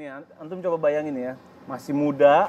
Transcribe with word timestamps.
Nih, 0.00 0.08
an- 0.08 0.24
antum 0.40 0.64
coba 0.64 0.88
bayangin 0.88 1.12
ya, 1.12 1.36
masih 1.68 1.92
muda, 1.92 2.48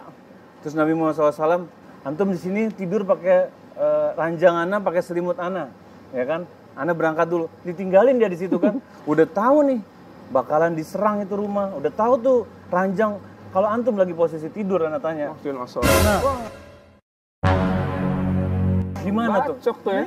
terus 0.64 0.72
Nabi 0.72 0.96
Muhammad 0.96 1.20
SAW, 1.20 1.68
antum 2.08 2.32
di 2.32 2.40
sini 2.40 2.72
tidur 2.72 3.04
pakai 3.04 3.52
eh, 3.76 4.10
ranjang 4.16 4.56
ana, 4.56 4.80
pakai 4.80 5.04
selimut 5.04 5.36
ana, 5.36 5.68
ya 6.16 6.24
kan? 6.24 6.48
Ana 6.80 6.96
berangkat 6.96 7.28
dulu, 7.28 7.52
ditinggalin 7.68 8.24
dia 8.24 8.32
di 8.32 8.40
situ 8.40 8.56
kan, 8.56 8.80
udah 9.12 9.28
tahu 9.28 9.68
nih 9.68 9.84
bakalan 10.32 10.80
diserang 10.80 11.28
itu 11.28 11.36
rumah, 11.36 11.76
udah 11.76 11.92
tahu 11.92 12.14
tuh 12.24 12.38
ranjang. 12.72 13.20
Kalau 13.52 13.68
antum 13.68 14.00
lagi 14.00 14.16
posisi 14.16 14.48
tidur, 14.48 14.88
ana 14.88 15.04
tanya, 15.04 15.36
nah, 15.36 16.20
gimana 19.04 19.44
tuh? 19.44 19.60
Bacok 19.60 19.78
tuh 19.84 19.92
ya. 19.92 20.04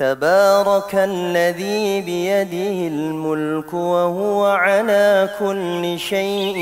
تبارك 0.00 0.92
الذي 0.92 2.00
بيده 2.04 2.78
الملك 2.92 3.72
وهو 3.72 4.44
على 4.44 5.28
كل 5.40 5.98
شيء 5.98 6.56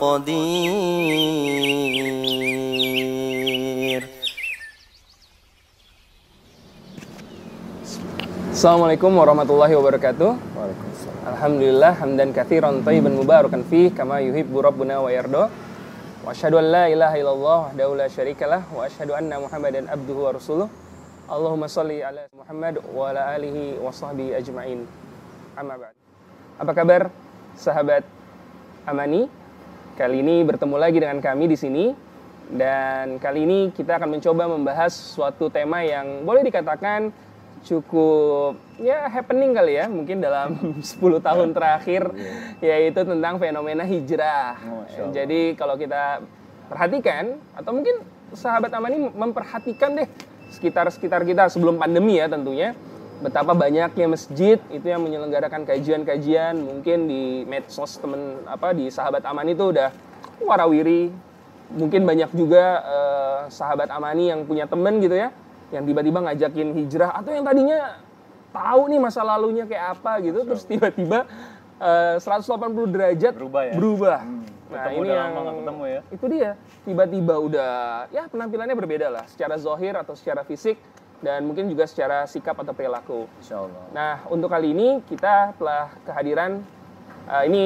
قدير 0.00 1.36
Assalamualaikum 8.56 9.12
warahmatullahi 9.12 9.76
wabarakatuh. 9.76 10.32
Alhamdulillah 11.28 11.92
hamdan 12.02 12.32
katsiran 12.32 12.80
thayyiban 12.80 13.12
mubarakan 13.12 13.60
fi 13.68 13.92
kama 13.92 14.24
yuhibbu 14.24 14.64
rabbuna 14.64 14.96
wa 14.96 15.12
yarda. 15.12 15.52
Wa 16.24 16.32
asyhadu 16.32 16.56
an 16.64 16.72
la 16.72 16.88
ilaha 16.88 17.14
illallah 17.20 17.58
wahdahu 17.68 18.00
la 18.00 18.08
syarikalah 18.08 18.64
wa 18.72 18.88
asyhadu 18.88 19.12
anna 19.12 19.44
Muhammadan 19.44 19.92
abduhu 19.92 20.24
wa 20.24 20.32
rasuluh. 20.32 20.72
Allahumma 21.31 21.71
shalli 21.71 22.03
ala 22.03 22.27
Muhammad 22.35 22.83
wa 22.91 23.07
ala 23.07 23.31
alihi 23.31 23.79
wa 23.79 23.87
sahbihi 23.87 24.35
ajmain. 24.35 24.83
Amma 25.55 25.79
ba'd. 25.79 25.95
Apa 26.59 26.75
kabar 26.75 27.07
sahabat 27.55 28.03
Amani? 28.83 29.31
Kali 29.95 30.19
ini 30.19 30.43
bertemu 30.43 30.75
lagi 30.75 30.99
dengan 30.99 31.23
kami 31.23 31.47
di 31.47 31.55
sini 31.55 31.95
dan 32.51 33.15
kali 33.15 33.47
ini 33.47 33.71
kita 33.71 33.95
akan 33.95 34.19
mencoba 34.19 34.43
membahas 34.51 34.91
suatu 34.91 35.47
tema 35.47 35.79
yang 35.87 36.27
boleh 36.27 36.43
dikatakan 36.43 37.15
cukup 37.63 38.59
ya 38.83 39.07
happening 39.07 39.55
kali 39.55 39.79
ya 39.79 39.87
mungkin 39.87 40.19
dalam 40.19 40.59
10 40.83 40.99
tahun 40.99 41.55
terakhir 41.55 42.11
yaitu 42.59 43.07
tentang 43.07 43.39
fenomena 43.39 43.87
hijrah. 43.87 44.59
Jadi 45.15 45.55
kalau 45.55 45.79
kita 45.79 46.27
perhatikan 46.67 47.39
atau 47.55 47.71
mungkin 47.71 48.03
sahabat 48.35 48.75
Amani 48.75 49.07
memperhatikan 49.15 49.95
deh 49.95 50.11
sekitar-sekitar 50.51 51.23
kita 51.23 51.47
sebelum 51.47 51.79
pandemi 51.79 52.19
ya 52.19 52.27
tentunya. 52.27 52.75
Betapa 53.21 53.53
banyaknya 53.53 54.09
masjid 54.09 54.57
itu 54.73 54.85
yang 54.85 55.05
menyelenggarakan 55.05 55.63
kajian-kajian. 55.63 56.57
Mungkin 56.57 57.05
di 57.05 57.45
medsos 57.45 58.01
temen 58.01 58.41
apa 58.49 58.73
di 58.73 58.89
sahabat 58.89 59.21
Amani 59.23 59.53
itu 59.53 59.69
udah 59.69 59.93
warawiri. 60.41 61.13
Mungkin 61.71 62.03
banyak 62.03 62.33
juga 62.35 62.81
eh, 62.81 63.39
sahabat 63.53 63.93
Amani 63.93 64.33
yang 64.33 64.43
punya 64.43 64.65
temen 64.67 64.99
gitu 64.99 65.15
ya 65.15 65.29
yang 65.71 65.87
tiba-tiba 65.87 66.19
ngajakin 66.19 66.75
hijrah. 66.75 67.15
Atau 67.15 67.31
yang 67.31 67.47
tadinya 67.47 68.01
tahu 68.51 68.91
nih 68.91 68.99
masa 68.99 69.23
lalunya 69.23 69.63
kayak 69.63 69.97
apa 69.97 70.19
gitu 70.19 70.43
terus 70.43 70.67
tiba-tiba 70.67 71.29
eh, 71.79 72.17
180 72.19 72.89
derajat 72.91 73.33
Berubah 73.37 73.63
ya? 73.69 73.73
berubah. 73.77 74.19
Nah, 74.71 74.87
Ketemu 74.87 74.95
ini 74.95 75.03
udah 75.03 75.17
yang 75.19 75.31
lama 75.35 75.51
ketemu 75.59 75.83
ya? 75.83 76.01
itu 76.09 76.25
dia 76.31 76.51
tiba-tiba 76.87 77.35
udah 77.37 77.71
ya 78.07 78.23
penampilannya 78.31 78.75
berbeda 78.79 79.07
lah 79.11 79.25
secara 79.27 79.59
zohir 79.59 79.99
atau 79.99 80.15
secara 80.15 80.47
fisik 80.47 80.79
dan 81.19 81.43
mungkin 81.43 81.67
juga 81.67 81.83
secara 81.85 82.23
sikap 82.23 82.55
atau 82.55 82.71
perilaku. 82.71 83.27
Insya 83.43 83.61
Allah. 83.61 83.83
Nah 83.91 84.13
untuk 84.31 84.47
kali 84.47 84.71
ini 84.71 85.03
kita 85.05 85.53
telah 85.59 85.91
kehadiran 86.01 86.63
eh, 87.27 87.43
ini 87.45 87.65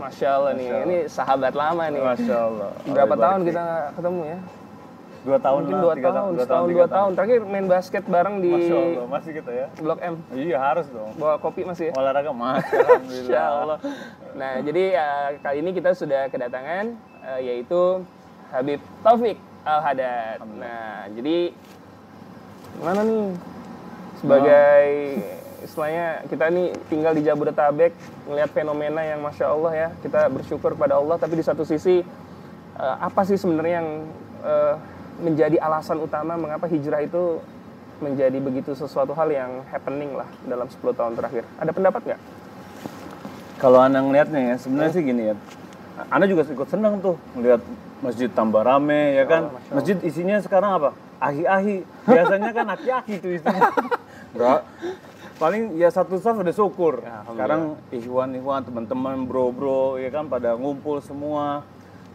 masya 0.00 0.28
Allah 0.32 0.52
nih 0.56 0.64
Masya 0.64 0.74
Allah. 0.74 0.86
ini 0.88 0.96
sahabat 1.06 1.52
lama 1.52 1.84
nih. 1.86 2.00
Masya 2.02 2.36
Allah. 2.40 2.70
Berapa 2.82 3.14
Allah 3.14 3.24
tahun 3.28 3.40
kita 3.44 3.64
ketemu 3.94 4.20
ya? 4.24 4.38
Dua 5.24 5.40
tahun 5.40 5.60
Mungkin 5.64 5.80
dua 5.80 5.94
tiga 5.96 6.10
tahun, 6.12 6.30
dua 6.36 6.44
tiga 6.44 6.68
dua 6.68 6.86
tahun. 6.92 7.10
Terakhir 7.16 7.40
main 7.48 7.66
basket 7.66 8.04
bareng 8.04 8.36
di 8.44 8.50
Masya 8.52 8.76
Allah, 8.76 9.06
masih 9.08 9.30
kita 9.32 9.50
ya? 9.56 9.66
Blok 9.80 9.98
M. 10.04 10.14
Iya 10.36 10.58
harus 10.60 10.86
dong. 10.92 11.10
Bawa 11.16 11.40
kopi 11.40 11.64
masih 11.64 11.88
ya? 11.88 11.92
Olahraga 11.96 12.32
masih. 12.36 12.76
Insya 13.24 13.40
Allah. 13.40 13.78
Nah, 14.36 14.60
jadi 14.60 14.84
eh, 15.00 15.28
kali 15.40 15.64
ini 15.64 15.70
kita 15.72 15.96
sudah 15.96 16.28
kedatangan 16.28 16.92
eh, 17.24 17.40
yaitu 17.40 18.04
Habib 18.52 18.84
Taufik 19.00 19.40
Al 19.64 19.80
Hadad. 19.80 20.44
Nah, 20.60 21.08
jadi 21.16 21.56
mana 22.84 23.00
nih 23.08 23.24
sebagai 24.20 24.88
istilahnya 25.64 26.06
kita 26.28 26.44
nih 26.52 26.68
tinggal 26.92 27.16
di 27.16 27.24
Jabodetabek 27.24 27.96
melihat 28.28 28.52
fenomena 28.52 29.00
yang 29.00 29.24
masya 29.24 29.48
Allah 29.48 29.72
ya 29.72 29.88
kita 30.04 30.28
bersyukur 30.28 30.76
pada 30.76 31.00
Allah 31.00 31.16
tapi 31.16 31.40
di 31.40 31.44
satu 31.44 31.64
sisi 31.64 32.04
eh, 32.76 32.96
apa 33.00 33.24
sih 33.24 33.40
sebenarnya 33.40 33.80
yang 33.80 33.88
eh, 34.44 34.74
menjadi 35.22 35.56
alasan 35.62 36.02
utama 36.02 36.34
mengapa 36.34 36.66
hijrah 36.66 37.04
itu 37.04 37.38
menjadi 38.02 38.38
begitu 38.42 38.74
sesuatu 38.74 39.14
hal 39.14 39.30
yang 39.30 39.62
happening 39.70 40.18
lah 40.18 40.26
dalam 40.44 40.66
10 40.66 40.82
tahun 40.98 41.12
terakhir 41.14 41.46
ada 41.62 41.70
pendapat 41.70 42.02
nggak? 42.02 42.20
Kalau 43.62 43.78
anda 43.80 44.02
ngelihatnya 44.02 44.40
ya, 44.52 44.56
sebenarnya 44.58 44.92
sih 44.92 45.02
gini 45.06 45.22
ya. 45.30 45.34
Anda 46.10 46.26
juga 46.26 46.42
ikut 46.42 46.68
senang 46.68 46.98
tuh 46.98 47.14
melihat 47.38 47.62
masjid 48.02 48.26
tambah 48.26 48.66
rame 48.66 49.14
ya 49.14 49.24
kan. 49.24 49.48
Masya 49.48 49.56
Allah. 49.56 49.74
Masjid 49.78 49.96
isinya 50.02 50.36
sekarang 50.42 50.70
apa? 50.74 50.90
Ahi-ahi. 51.22 51.86
Biasanya 52.04 52.50
kan 52.50 52.66
aki-aki 52.74 53.14
tuh 53.22 53.30
isinya. 53.38 53.70
Enggak. 54.34 54.60
Paling 55.38 55.62
ya 55.78 55.88
satu 55.88 56.18
saf 56.18 56.36
udah 56.36 56.54
syukur. 56.54 57.00
Ya. 57.00 57.22
Sekarang 57.24 57.78
ihwan-ihwan 57.94 58.66
teman-teman 58.66 59.22
bro-bro 59.24 59.96
ya 60.02 60.10
kan 60.10 60.26
pada 60.26 60.58
ngumpul 60.58 60.98
semua. 60.98 61.62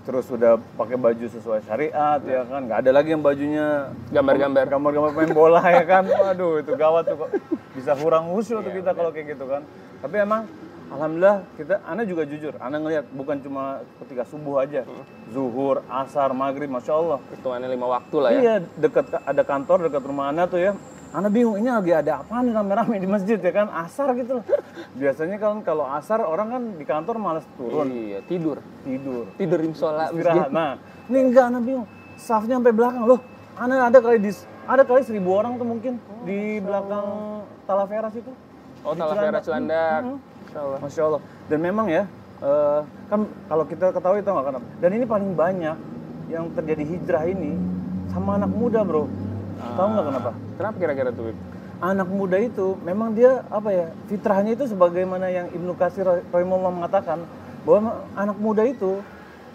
Terus 0.08 0.26
udah 0.32 0.58
pakai 0.80 0.96
baju 0.96 1.26
sesuai 1.28 1.62
syariat 1.68 2.20
ya 2.24 2.42
kan. 2.48 2.62
Nggak 2.66 2.80
ada 2.82 2.92
lagi 2.96 3.10
yang 3.14 3.24
bajunya 3.24 3.92
Gambar-gambar. 4.10 4.66
gambar-gambar 4.72 5.12
main 5.14 5.32
bola 5.36 5.62
ya 5.70 5.84
kan. 5.86 6.04
Waduh 6.08 6.64
itu 6.64 6.72
gawat 6.74 7.04
tuh 7.06 7.16
kok. 7.26 7.30
Bisa 7.76 7.94
kurang 8.00 8.32
khusyuk 8.34 8.64
tuh 8.64 8.74
kita 8.74 8.92
kalau 8.96 9.12
kayak 9.12 9.36
gitu 9.38 9.46
kan. 9.46 9.62
Tapi 10.00 10.16
emang 10.24 10.48
alhamdulillah 10.90 11.46
kita 11.60 11.84
Anda 11.86 12.08
juga 12.08 12.24
jujur. 12.26 12.58
Anda 12.58 12.80
ngelihat 12.82 13.06
bukan 13.14 13.38
cuma 13.44 13.84
ketika 14.02 14.24
subuh 14.26 14.64
aja. 14.64 14.88
Zuhur, 15.30 15.86
asar, 15.92 16.34
maghrib, 16.34 16.72
masya 16.72 16.96
Allah. 16.96 17.20
hitungannya 17.36 17.70
lima 17.70 17.88
waktu 17.92 18.16
lah 18.18 18.30
ya. 18.34 18.40
Iya 18.40 18.56
dekat 18.80 19.06
ada 19.14 19.44
kantor 19.46 19.92
dekat 19.92 20.04
rumah 20.08 20.32
Anda 20.34 20.50
tuh 20.50 20.64
ya. 20.64 20.74
Anda 21.10 21.26
bingung 21.34 21.58
ini 21.58 21.74
lagi 21.74 21.90
ada 21.90 22.22
apa 22.22 22.46
nih 22.46 22.54
rame-rame 22.54 23.02
di 23.02 23.10
masjid 23.10 23.42
ya 23.42 23.50
kan 23.50 23.66
asar 23.74 24.14
gitu 24.14 24.38
loh. 24.40 24.46
Biasanya 24.94 25.42
kan 25.42 25.66
kalau 25.66 25.90
asar 25.90 26.22
orang 26.22 26.48
kan 26.54 26.62
di 26.78 26.86
kantor 26.86 27.18
malas 27.18 27.46
turun 27.58 27.90
Iya, 27.90 28.22
tidur. 28.30 28.62
tidur 28.86 29.26
Tidur 29.34 29.58
di 29.58 29.68
musola 29.74 30.14
istirahat. 30.14 30.54
Nah, 30.54 30.78
ini 31.10 31.18
enggak 31.34 31.50
Anda 31.50 31.60
bingung. 31.66 31.90
Safnya 32.14 32.62
sampai 32.62 32.74
belakang 32.78 33.10
loh. 33.10 33.20
Anda 33.58 33.90
ada 33.90 33.98
kali 33.98 34.22
di 34.22 34.30
ada 34.70 34.86
kali 34.86 35.02
seribu 35.02 35.34
orang 35.34 35.58
tuh 35.58 35.66
mungkin 35.66 35.98
di 36.30 36.62
belakang 36.62 37.42
Talavera 37.66 38.14
situ. 38.14 38.30
Oh, 38.86 38.94
Di 38.94 39.02
Talavera 39.02 39.42
Cilandak. 39.42 40.02
Allah. 40.54 40.78
Masya 40.78 41.02
Allah. 41.10 41.22
Dan 41.50 41.60
memang 41.62 41.90
ya, 41.90 42.06
eh, 42.42 42.82
kan 43.10 43.26
kalau 43.50 43.66
kita 43.66 43.90
ketahui 43.90 44.22
tau 44.22 44.38
nggak 44.38 44.46
kenapa? 44.46 44.66
Dan 44.78 44.90
ini 44.94 45.06
paling 45.10 45.32
banyak 45.34 45.78
yang 46.30 46.46
terjadi 46.54 46.84
hijrah 46.86 47.26
ini 47.26 47.58
sama 48.14 48.38
anak 48.38 48.54
muda 48.54 48.86
bro. 48.86 49.10
Tahu 49.60 49.88
nggak 49.92 50.06
kenapa? 50.08 50.32
Kenapa 50.56 50.76
kira-kira 50.80 51.10
tuh? 51.12 51.36
Anak 51.80 52.10
muda 52.12 52.36
itu 52.36 52.76
memang 52.84 53.16
dia 53.16 53.40
apa 53.48 53.72
ya 53.72 53.88
fitrahnya 54.12 54.52
itu 54.52 54.68
sebagaimana 54.68 55.32
yang 55.32 55.48
Ibnu 55.52 55.80
Katsir 55.80 56.04
rahimahullah 56.04 56.76
mengatakan 56.76 57.24
bahwa 57.64 58.04
anak 58.20 58.38
muda 58.40 58.68
itu 58.68 59.00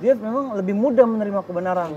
dia 0.00 0.16
memang 0.16 0.56
lebih 0.56 0.72
mudah 0.72 1.04
menerima 1.04 1.40
kebenaran, 1.44 1.92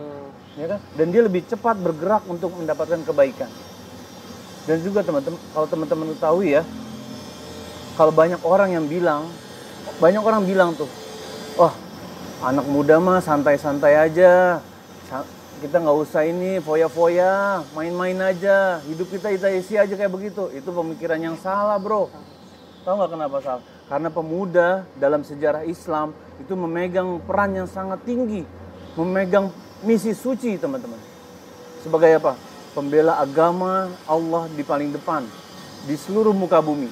ya 0.60 0.68
kan? 0.76 0.80
Dan 1.00 1.16
dia 1.16 1.22
lebih 1.24 1.48
cepat 1.48 1.80
bergerak 1.80 2.24
untuk 2.30 2.54
mendapatkan 2.54 3.02
kebaikan. 3.08 3.50
Dan 4.68 4.84
juga 4.84 5.00
teman-teman, 5.02 5.40
kalau 5.56 5.68
teman-teman 5.68 6.08
ketahui 6.14 6.60
ya, 6.60 6.64
kalau 7.96 8.12
banyak 8.12 8.38
orang 8.44 8.76
yang 8.76 8.86
bilang, 8.86 9.32
banyak 9.98 10.22
orang 10.22 10.44
bilang 10.44 10.76
tuh, 10.76 10.92
wah 11.56 11.74
anak 12.44 12.68
muda 12.70 13.00
mah 13.00 13.24
santai-santai 13.24 14.12
aja, 14.12 14.62
kita 15.58 15.82
nggak 15.82 15.98
usah 16.06 16.22
ini 16.30 16.62
foya-foya, 16.62 17.66
main-main 17.74 18.18
aja, 18.22 18.78
hidup 18.86 19.10
kita 19.10 19.34
kita 19.34 19.50
isi 19.58 19.74
aja 19.74 19.90
kayak 19.90 20.14
begitu. 20.14 20.54
Itu 20.54 20.70
pemikiran 20.70 21.18
yang 21.18 21.34
salah 21.42 21.82
bro. 21.82 22.14
Tahu 22.86 22.94
nggak 22.94 23.12
kenapa 23.18 23.38
salah? 23.42 23.64
Karena 23.90 24.10
pemuda 24.14 24.86
dalam 25.02 25.26
sejarah 25.26 25.66
Islam 25.66 26.14
itu 26.38 26.54
memegang 26.54 27.18
peran 27.26 27.58
yang 27.58 27.66
sangat 27.66 28.06
tinggi, 28.06 28.46
memegang 28.94 29.50
misi 29.82 30.14
suci 30.14 30.62
teman-teman. 30.62 31.02
Sebagai 31.82 32.22
apa? 32.22 32.38
Pembela 32.78 33.18
agama 33.18 33.90
Allah 34.06 34.46
di 34.54 34.62
paling 34.62 34.94
depan 34.94 35.26
di 35.90 35.98
seluruh 35.98 36.38
muka 36.38 36.62
bumi. 36.62 36.92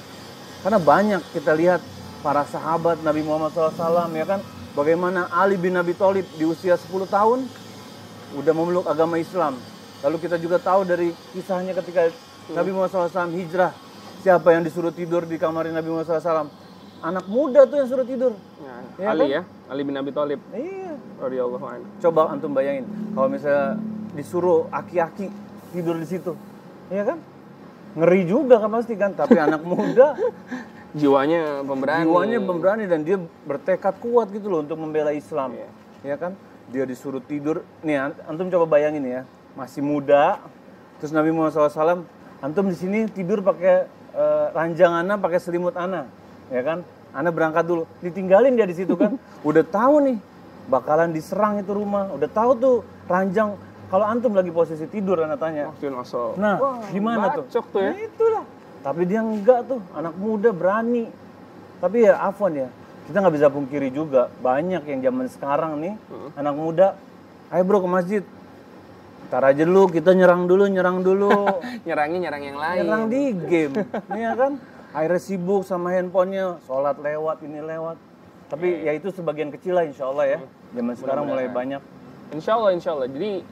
Karena 0.66 0.82
banyak 0.82 1.22
kita 1.30 1.54
lihat 1.54 1.78
para 2.24 2.42
sahabat 2.42 2.98
Nabi 3.06 3.22
Muhammad 3.22 3.54
SAW 3.54 4.10
ya 4.10 4.26
kan, 4.26 4.40
bagaimana 4.74 5.30
Ali 5.30 5.54
bin 5.54 5.78
Abi 5.78 5.94
Thalib 5.94 6.26
di 6.34 6.42
usia 6.42 6.74
10 6.74 7.06
tahun 7.06 7.46
udah 8.34 8.52
memeluk 8.52 8.84
agama 8.84 9.14
Islam. 9.16 9.54
Lalu 10.00 10.16
kita 10.18 10.36
juga 10.36 10.58
tahu 10.58 10.82
dari 10.82 11.14
kisahnya 11.30 11.72
ketika 11.74 12.10
Nabi 12.48 12.70
Muhammad 12.70 12.90
SAW 12.90 13.30
hijrah 13.32 13.70
siapa 14.18 14.50
yang 14.50 14.62
disuruh 14.62 14.90
tidur 14.90 15.22
di 15.22 15.36
kamar 15.36 15.66
Nabi 15.66 15.86
Muhammad 15.86 16.10
SAW? 16.12 16.50
Anak 16.96 17.28
muda 17.28 17.62
tuh 17.64 17.76
yang 17.76 17.86
suruh 17.86 18.02
tidur. 18.02 18.32
Nah, 18.58 18.80
Iya 18.96 19.06
Ali 19.06 19.20
kan? 19.20 19.28
ya, 19.30 19.42
Ali 19.68 19.82
bin 19.84 19.94
Abi 19.94 20.10
Thalib 20.10 20.40
Iya. 20.50 20.96
radhiyallahu 21.18 21.64
anhu. 21.64 21.84
Coba 22.00 22.32
antum 22.32 22.50
bayangin 22.50 22.82
kalau 23.12 23.28
misalnya 23.28 23.76
disuruh 24.16 24.64
aki-aki 24.72 25.28
tidur 25.70 25.94
di 25.94 26.08
situ, 26.08 26.32
iya 26.88 27.04
kan? 27.04 27.20
Ngeri 27.94 28.24
juga 28.24 28.56
kan 28.56 28.72
pasti 28.72 28.96
kan. 28.96 29.12
Tapi 29.12 29.36
anak 29.36 29.60
muda 29.62 30.16
Jiwanya 30.96 31.60
pemberani. 31.60 32.08
jiwanya 32.08 32.38
pemberani 32.40 32.84
dan 32.88 33.04
dia 33.04 33.20
bertekad 33.44 34.00
kuat 34.00 34.32
gitu 34.32 34.48
loh 34.48 34.64
untuk 34.64 34.80
membela 34.80 35.12
Islam, 35.12 35.52
Iya. 35.52 35.68
ya 36.02 36.16
kan? 36.16 36.32
Dia 36.70 36.82
disuruh 36.82 37.22
tidur. 37.22 37.62
Nih 37.82 37.96
an- 37.96 38.18
antum 38.26 38.50
coba 38.50 38.78
bayangin 38.78 39.06
ya, 39.06 39.22
masih 39.54 39.80
muda, 39.80 40.42
terus 40.98 41.14
Nabi 41.14 41.30
Muhammad 41.30 41.54
SAW, 41.54 42.02
antum 42.42 42.66
di 42.66 42.76
sini 42.76 43.06
tidur 43.06 43.40
pakai 43.40 43.86
eh, 44.16 44.46
ranjang 44.50 44.92
ana, 44.92 45.14
pakai 45.14 45.38
selimut 45.38 45.76
ana, 45.76 46.10
ya 46.50 46.62
kan? 46.62 46.82
Ana 47.14 47.30
berangkat 47.30 47.64
dulu, 47.64 47.86
ditinggalin 48.00 48.56
dia 48.56 48.66
di 48.66 48.76
situ 48.76 48.92
kan? 48.94 49.14
Udah 49.48 49.62
tahu 49.62 50.04
nih 50.04 50.18
bakalan 50.66 51.14
diserang 51.14 51.62
itu 51.62 51.70
rumah, 51.70 52.10
udah 52.10 52.26
tahu 52.26 52.50
tuh 52.58 52.76
ranjang. 53.06 53.54
Kalau 53.86 54.02
antum 54.02 54.34
lagi 54.34 54.50
posisi 54.50 54.82
tidur, 54.90 55.22
ana 55.22 55.38
tanya. 55.38 55.70
Nah, 56.34 56.58
gimana 56.90 57.22
tuh? 57.38 57.44
Tuh 57.70 57.78
ya. 57.78 57.94
Nah, 57.94 58.02
itulah. 58.02 58.44
Tapi 58.82 59.02
dia 59.06 59.20
enggak 59.22 59.60
tuh, 59.64 59.78
anak 59.94 60.14
muda 60.18 60.50
berani. 60.50 61.06
Tapi 61.78 62.02
ya 62.02 62.18
afwan 62.18 62.52
ya, 62.56 62.68
kita 63.06 63.22
nggak 63.22 63.34
bisa 63.38 63.48
pungkiri 63.48 63.88
juga 63.94 64.26
banyak 64.42 64.82
yang 64.82 65.00
zaman 65.00 65.26
sekarang 65.30 65.72
nih 65.78 65.94
anak 66.34 66.54
muda, 66.58 66.88
ayo 67.54 67.62
bro 67.62 67.78
ke 67.78 67.90
masjid. 67.90 68.22
Ntar 69.26 69.42
aja 69.42 69.62
dulu, 69.66 69.90
kita 69.90 70.14
nyerang 70.14 70.46
dulu, 70.46 70.70
nyerang 70.70 71.02
dulu. 71.02 71.30
Nyerangnya 71.86 72.30
nyerang 72.30 72.42
yang 72.46 72.58
lain. 72.62 72.78
nyerang 72.86 73.04
di 73.10 73.22
game, 73.34 73.74
ya 74.14 74.38
kan? 74.38 74.52
Akhirnya 74.94 75.18
sibuk 75.18 75.66
sama 75.66 75.90
handphonenya, 75.90 76.62
sholat 76.62 76.94
lewat, 77.02 77.42
ini 77.42 77.58
lewat. 77.58 77.98
Tapi 78.46 78.86
ya 78.86 78.94
itu 78.94 79.10
sebagian 79.10 79.50
kecil 79.50 79.74
lah 79.74 79.82
insya 79.82 80.06
Allah 80.06 80.26
ya. 80.30 80.38
Zaman 80.78 80.94
sekarang 80.94 81.24
mulai 81.26 81.50
banyak. 81.50 81.82
Insya 82.30 82.54
Allah, 82.54 82.70
insya 82.70 82.94
Allah. 82.94 83.10
Jadi 83.10 83.42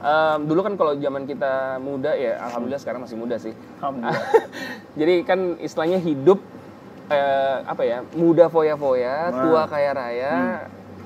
em, 0.00 0.38
dulu 0.48 0.60
kan 0.64 0.74
kalau 0.80 0.96
zaman 0.96 1.28
kita 1.28 1.76
muda 1.84 2.16
ya, 2.16 2.40
alhamdulillah 2.48 2.80
sekarang 2.80 3.04
masih 3.04 3.20
muda 3.20 3.36
sih. 3.36 3.52
Alhamdulillah. 3.84 4.24
Jadi 5.04 5.14
kan 5.28 5.60
istilahnya 5.60 6.00
hidup 6.00 6.40
eh, 7.10 7.56
apa 7.62 7.82
ya, 7.82 7.98
muda 8.12 8.46
foya-foya, 8.46 9.14
tua 9.30 9.62
kaya 9.66 9.90
raya, 9.92 10.34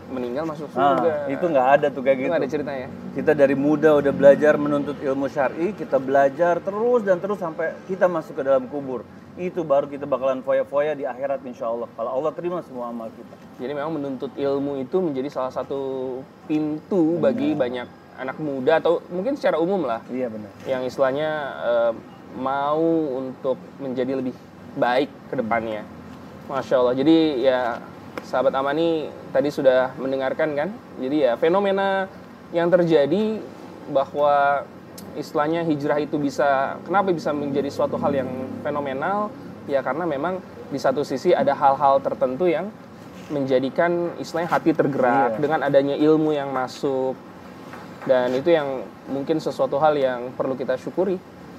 meninggal 0.07 0.45
masuk 0.45 0.69
Nah, 0.71 0.95
surga. 0.95 1.13
itu 1.27 1.45
nggak 1.45 1.69
ada 1.75 1.87
tuh 1.89 2.01
kayak 2.01 2.15
Itu 2.15 2.21
gitu. 2.21 2.31
nggak 2.31 2.41
ada 2.41 2.51
ceritanya. 2.51 2.89
Kita 3.15 3.33
dari 3.33 3.57
muda 3.57 3.91
udah 3.95 4.13
belajar 4.13 4.55
menuntut 4.55 4.97
ilmu 4.99 5.27
syar'i, 5.27 5.73
kita 5.73 5.97
belajar 5.97 6.61
terus 6.61 7.01
dan 7.03 7.19
terus 7.19 7.39
sampai 7.39 7.73
kita 7.85 8.05
masuk 8.07 8.37
ke 8.37 8.43
dalam 8.43 8.69
kubur. 8.69 9.03
Itu 9.35 9.67
baru 9.67 9.91
kita 9.91 10.07
bakalan 10.07 10.41
foya-foya 10.41 10.95
di 10.95 11.03
akhirat 11.03 11.43
insya 11.43 11.67
Allah. 11.67 11.91
Kalau 11.91 12.11
Allah 12.13 12.31
terima 12.31 12.63
semua 12.63 12.87
amal 12.87 13.11
kita. 13.11 13.35
Jadi 13.59 13.73
memang 13.73 13.99
menuntut 13.99 14.31
ilmu 14.31 14.79
itu 14.79 15.03
menjadi 15.03 15.27
salah 15.27 15.51
satu 15.51 15.81
pintu 16.47 17.19
bagi 17.19 17.51
banyak 17.51 17.89
anak 18.15 18.39
muda 18.39 18.79
atau 18.79 19.03
mungkin 19.11 19.35
secara 19.35 19.59
umum 19.59 19.83
lah 19.83 19.99
Iya 20.07 20.31
benar. 20.31 20.47
yang 20.71 20.87
istilahnya 20.87 21.31
eh, 21.59 21.93
mau 22.39 22.79
untuk 23.17 23.59
menjadi 23.79 24.15
lebih 24.15 24.35
baik 24.75 25.11
ke 25.27 25.35
depannya. 25.35 25.83
Masya 26.49 26.75
Allah. 26.81 26.95
Jadi 26.97 27.17
ya 27.45 27.81
sahabat 28.25 28.53
Amani 28.53 29.09
tadi 29.33 29.49
sudah 29.49 29.93
mendengarkan 29.97 30.53
kan. 30.53 30.69
Jadi 31.01 31.25
ya 31.25 31.33
fenomena 31.41 32.07
yang 32.53 32.69
terjadi 32.69 33.41
bahwa 33.91 34.65
istilahnya 35.19 35.67
hijrah 35.67 35.99
itu 36.01 36.17
bisa 36.17 36.79
kenapa 36.87 37.11
bisa 37.11 37.31
menjadi 37.35 37.69
suatu 37.71 37.99
hal 37.99 38.15
yang 38.15 38.31
fenomenal 38.63 39.31
ya 39.67 39.81
karena 39.83 40.05
memang 40.07 40.39
di 40.71 40.79
satu 40.81 41.03
sisi 41.07 41.31
ada 41.35 41.55
hal-hal 41.55 42.01
tertentu 42.01 42.49
yang 42.49 42.71
menjadikan 43.33 44.13
istilahnya 44.21 44.51
hati 44.53 44.71
tergerak 44.77 45.37
Iya. 45.37 45.41
dengan 45.41 45.61
adanya 45.65 45.97
ilmu 45.97 46.37
yang 46.37 46.53
masuk 46.53 47.17
dan 48.05 48.37
itu 48.37 48.53
yang 48.53 48.85
mungkin 49.09 49.41
sesuatu 49.41 49.81
hal 49.81 49.97
yang 49.97 50.29
perlu 50.37 50.53
kita 50.59 50.77
syukuri 50.77 51.17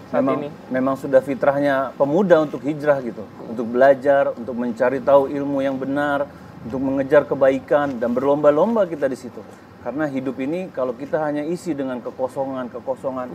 saat 0.09 0.21
Memang, 0.21 0.37
ini. 0.45 0.49
memang 0.69 0.95
sudah 0.95 1.21
fitrahnya 1.21 1.89
pemuda 1.97 2.45
untuk 2.45 2.61
hijrah 2.61 3.01
gitu, 3.01 3.25
untuk 3.49 3.65
belajar, 3.73 4.37
untuk 4.37 4.53
mencari 4.53 5.01
tahu 5.01 5.27
ilmu 5.33 5.65
yang 5.65 5.75
benar, 5.81 6.29
untuk 6.65 6.81
mengejar 6.81 7.25
kebaikan 7.25 7.97
dan 7.97 8.13
berlomba-lomba 8.13 8.85
kita 8.85 9.09
di 9.09 9.17
situ. 9.17 9.41
Karena 9.81 10.09
hidup 10.09 10.37
ini 10.41 10.69
kalau 10.73 10.93
kita 10.97 11.21
hanya 11.21 11.45
isi 11.45 11.73
dengan 11.73 12.01
kekosongan-kekosongan, 12.01 13.27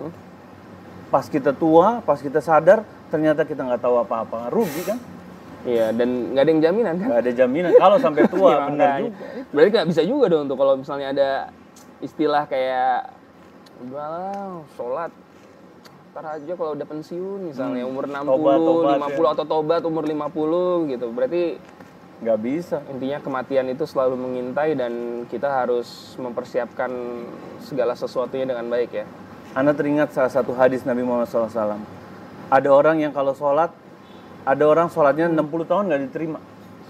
pas 1.11 1.27
kita 1.27 1.51
tua, 1.55 2.03
pas 2.03 2.19
kita 2.19 2.39
sadar, 2.43 2.87
ternyata 3.11 3.43
kita 3.43 3.67
nggak 3.67 3.83
tahu 3.83 4.03
apa-apa, 4.03 4.51
rugi 4.51 4.83
kan? 4.87 4.99
Iya, 5.67 5.93
dan 5.93 6.33
nggak 6.33 6.43
ada 6.43 6.51
yang 6.51 6.63
jaminan 6.63 6.95
kan? 6.97 7.07
Nggak 7.11 7.21
ada 7.23 7.33
jaminan 7.35 7.71
kalau 7.77 7.97
sampai 8.01 8.23
tua, 8.35 8.51
Iya, 8.51 8.67
benar 8.71 8.91
juga. 8.99 9.27
Berarti 9.51 9.71
nggak 9.75 9.89
bisa 9.91 10.03
juga 10.07 10.25
dong 10.31 10.45
tuh 10.47 10.57
kalau 10.59 10.75
misalnya 10.79 11.09
ada 11.13 11.31
istilah 12.01 12.43
kayak 12.49 13.13
udah 13.87 14.07
lah, 14.09 14.49
sholat 14.75 15.11
ntar 16.11 16.27
aja 16.27 16.53
kalau 16.59 16.75
udah 16.75 16.87
pensiun 16.91 17.41
misalnya 17.47 17.87
umur 17.87 18.11
60, 18.11 18.19
Hmm. 18.19 18.35
Tobat, 18.35 18.59
tobat, 18.59 18.97
50 19.15 19.31
atau 19.31 19.45
tobat 19.47 19.83
umur 19.87 20.05
50 20.05 20.91
gitu. 20.91 21.07
Berarti 21.15 21.43
Nggak 22.21 22.39
bisa. 22.43 22.77
intinya 22.93 23.17
kematian 23.23 23.71
itu 23.71 23.89
selalu 23.89 24.19
mengintai 24.19 24.77
dan 24.77 25.25
kita 25.31 25.49
harus 25.49 26.19
mempersiapkan 26.21 26.91
segala 27.63 27.97
sesuatunya 27.97 28.45
dengan 28.45 28.69
baik 28.69 28.91
ya. 28.93 29.07
Anda 29.57 29.73
teringat 29.73 30.13
salah 30.13 30.29
satu 30.29 30.53
hadis 30.53 30.85
Nabi 30.85 31.01
Muhammad 31.01 31.31
SAW. 31.31 31.81
Ada 32.51 32.69
orang 32.69 33.01
yang 33.01 33.15
kalau 33.15 33.33
sholat, 33.33 33.73
ada 34.45 34.65
orang 34.67 34.91
sholatnya 34.91 35.33
60 35.33 35.65
tahun 35.65 35.89
nggak 35.89 36.03
diterima. 36.11 36.39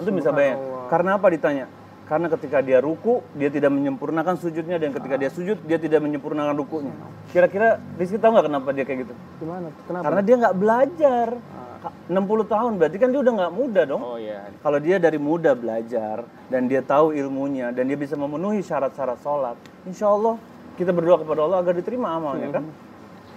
Itu 0.01 0.11
bisa 0.11 0.33
bayang. 0.33 0.59
Karena 0.89 1.15
apa 1.15 1.31
ditanya? 1.31 1.69
Karena 2.11 2.27
ketika 2.27 2.59
dia 2.59 2.83
ruku, 2.83 3.23
dia 3.39 3.55
tidak 3.55 3.71
menyempurnakan 3.71 4.35
sujudnya 4.35 4.83
dan 4.83 4.91
ketika 4.91 5.15
dia 5.15 5.31
sujud, 5.31 5.63
dia 5.63 5.79
tidak 5.79 6.03
menyempurnakan 6.03 6.59
rukunya. 6.59 6.91
Kira-kira 7.31 7.79
Rizky 7.95 8.19
tahu 8.19 8.35
nggak 8.35 8.51
kenapa 8.51 8.69
dia 8.75 8.83
kayak 8.83 9.07
gitu? 9.07 9.15
Gimana? 9.39 9.71
Kenapa? 9.87 10.05
Karena 10.11 10.21
dia 10.27 10.35
nggak 10.43 10.57
belajar. 10.59 11.29
60 12.11 12.13
tahun 12.51 12.73
berarti 12.77 12.97
kan 12.99 13.09
dia 13.15 13.21
udah 13.23 13.35
nggak 13.39 13.53
muda 13.55 13.83
dong. 13.87 14.03
Oh 14.03 14.19
iya. 14.19 14.51
Kalau 14.59 14.83
dia 14.83 14.99
dari 14.99 15.23
muda 15.23 15.55
belajar 15.55 16.27
dan 16.51 16.67
dia 16.67 16.83
tahu 16.83 17.15
ilmunya 17.15 17.71
dan 17.71 17.87
dia 17.87 17.97
bisa 17.97 18.19
memenuhi 18.19 18.61
syarat-syarat 18.61 19.23
sholat, 19.23 19.57
insya 19.87 20.11
Allah 20.11 20.35
kita 20.77 20.91
berdoa 20.91 21.23
kepada 21.23 21.47
Allah 21.47 21.63
agar 21.63 21.79
diterima 21.79 22.11
amalnya 22.11 22.59
kan? 22.59 22.65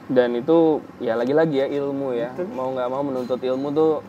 Dan 0.10 0.36
itu 0.36 0.84
ya 1.00 1.16
lagi-lagi 1.16 1.62
ya 1.62 1.68
ilmu 1.72 2.12
ya. 2.18 2.36
Mau 2.52 2.76
nggak 2.76 2.90
mau 2.90 3.06
menuntut 3.06 3.40
ilmu 3.40 3.72
tuh 3.72 4.04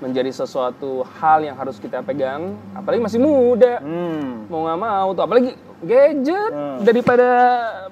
menjadi 0.00 0.32
sesuatu 0.32 1.04
hal 1.20 1.44
yang 1.44 1.54
harus 1.54 1.76
kita 1.76 2.00
pegang. 2.00 2.56
Apalagi 2.72 3.04
masih 3.04 3.20
muda. 3.20 3.78
Hmm. 3.84 4.48
Mau 4.48 4.64
nggak 4.64 4.80
mau 4.80 5.08
tuh. 5.12 5.24
Apalagi 5.24 5.50
gadget. 5.84 6.52
Daripada 6.82 7.28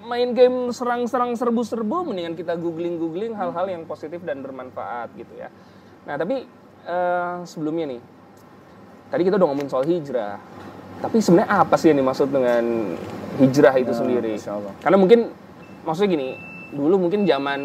main 0.09 0.33
game 0.33 0.73
serang-serang 0.73 1.37
serbu-serbu. 1.37 2.09
Mendingan 2.09 2.35
kita 2.35 2.57
googling-googling 2.57 3.37
hal-hal 3.37 3.69
yang 3.69 3.85
positif 3.85 4.25
dan 4.25 4.41
bermanfaat 4.41 5.13
gitu 5.21 5.37
ya. 5.37 5.53
Nah 6.09 6.17
tapi 6.17 6.49
eh, 6.89 7.37
sebelumnya 7.45 7.97
nih. 7.97 8.01
Tadi 9.09 9.23
kita 9.25 9.37
udah 9.37 9.49
ngomongin 9.53 9.71
soal 9.73 9.85
hijrah. 9.85 10.41
Tapi 10.99 11.23
sebenarnya 11.23 11.63
apa 11.63 11.79
sih 11.79 11.95
yang 11.95 12.03
dimaksud 12.03 12.29
dengan 12.29 12.65
hijrah 13.39 13.75
itu 13.79 13.93
sendiri? 13.95 14.35
Insya 14.35 14.59
Allah. 14.59 14.75
Karena 14.83 14.99
mungkin 14.99 15.31
maksudnya 15.87 16.11
gini, 16.11 16.29
dulu 16.75 17.09
mungkin 17.09 17.25
zaman 17.25 17.61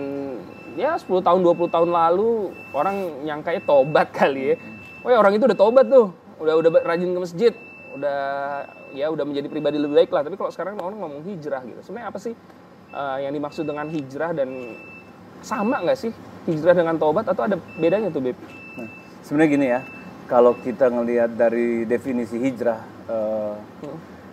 ya 0.74 0.98
10 0.98 1.10
tahun 1.22 1.40
20 1.46 1.70
tahun 1.70 1.90
lalu 1.90 2.54
orang 2.74 2.96
nyangkanya 3.26 3.62
tobat 3.64 4.10
kali 4.20 4.54
ya. 4.54 4.56
Wah, 5.04 5.20
orang 5.20 5.36
itu 5.36 5.44
udah 5.46 5.60
tobat 5.60 5.86
tuh. 5.92 6.16
Udah 6.40 6.54
udah 6.60 6.70
rajin 6.84 7.12
ke 7.12 7.20
masjid, 7.20 7.54
udah 7.96 8.20
ya 8.96 9.12
udah 9.12 9.24
menjadi 9.28 9.48
pribadi 9.52 9.78
lebih 9.78 9.96
baik 10.04 10.12
lah. 10.12 10.24
Tapi 10.26 10.36
kalau 10.40 10.52
sekarang 10.52 10.80
orang 10.80 10.98
ngomong 11.00 11.24
hijrah 11.28 11.62
gitu. 11.68 11.80
Sebenarnya 11.84 12.08
apa 12.10 12.20
sih 12.20 12.34
eh, 12.94 13.18
yang 13.28 13.34
dimaksud 13.36 13.64
dengan 13.68 13.88
hijrah 13.92 14.32
dan 14.32 14.50
sama 15.44 15.84
nggak 15.84 16.00
sih 16.00 16.12
hijrah 16.48 16.76
dengan 16.76 16.96
tobat 16.96 17.28
atau 17.28 17.44
ada 17.44 17.60
bedanya 17.76 18.08
tuh, 18.10 18.24
Beb? 18.24 18.38
Nah, 18.80 18.90
sebenarnya 19.28 19.50
gini 19.52 19.68
ya, 19.68 19.80
kalau 20.32 20.56
kita 20.56 20.88
ngelihat 20.88 21.36
dari 21.36 21.84
definisi 21.84 22.40
hijrah, 22.40 22.80
eh, 23.12 23.56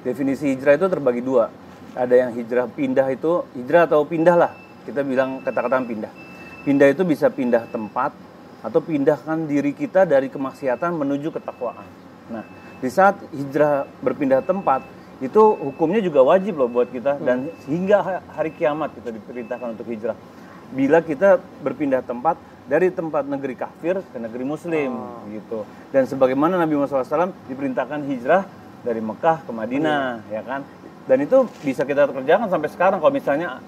definisi 0.06 0.54
hijrah 0.54 0.78
itu 0.78 0.86
terbagi 0.86 1.22
dua. 1.22 1.50
Ada 1.90 2.14
yang 2.14 2.30
hijrah 2.38 2.70
pindah 2.70 3.06
itu, 3.10 3.42
hijrah 3.58 3.90
atau 3.90 4.06
pindah 4.06 4.38
lah, 4.38 4.54
kita 4.86 5.02
bilang 5.02 5.42
kata-kata 5.42 5.82
pindah. 5.82 6.29
Pindah 6.60 6.92
itu 6.92 7.02
bisa 7.08 7.32
pindah 7.32 7.64
tempat 7.72 8.12
atau 8.60 8.80
pindahkan 8.84 9.48
diri 9.48 9.72
kita 9.72 10.04
dari 10.04 10.28
kemaksiatan 10.28 10.92
menuju 10.92 11.32
ketakwaan. 11.32 11.88
Nah, 12.28 12.44
di 12.80 12.88
saat 12.92 13.16
hijrah 13.32 13.88
berpindah 14.04 14.44
tempat, 14.44 14.84
itu 15.20 15.40
hukumnya 15.40 16.00
juga 16.00 16.24
wajib 16.24 16.56
loh 16.56 16.68
buat 16.68 16.88
kita 16.88 17.20
dan 17.20 17.48
hingga 17.68 17.98
ha- 18.00 18.24
hari 18.36 18.52
kiamat 18.56 18.92
kita 18.96 19.12
diperintahkan 19.12 19.76
untuk 19.76 19.88
hijrah. 19.88 20.16
Bila 20.72 21.00
kita 21.04 21.40
berpindah 21.60 22.00
tempat 22.04 22.40
dari 22.70 22.88
tempat 22.94 23.26
negeri 23.26 23.58
kafir 23.58 24.00
ke 24.00 24.16
negeri 24.16 24.44
muslim 24.46 24.92
gitu. 25.34 25.66
Dan 25.90 26.06
sebagaimana 26.06 26.54
Nabi 26.54 26.78
Muhammad 26.78 27.02
SAW 27.02 27.34
diperintahkan 27.50 28.00
hijrah 28.06 28.46
dari 28.80 29.02
Mekah 29.02 29.44
ke 29.44 29.50
Madinah, 29.50 30.24
ya 30.30 30.40
kan? 30.46 30.62
Dan 31.04 31.26
itu 31.26 31.48
bisa 31.66 31.82
kita 31.82 32.06
kerjakan 32.06 32.46
sampai 32.46 32.70
sekarang 32.70 33.02
kalau 33.02 33.10
misalnya 33.10 33.58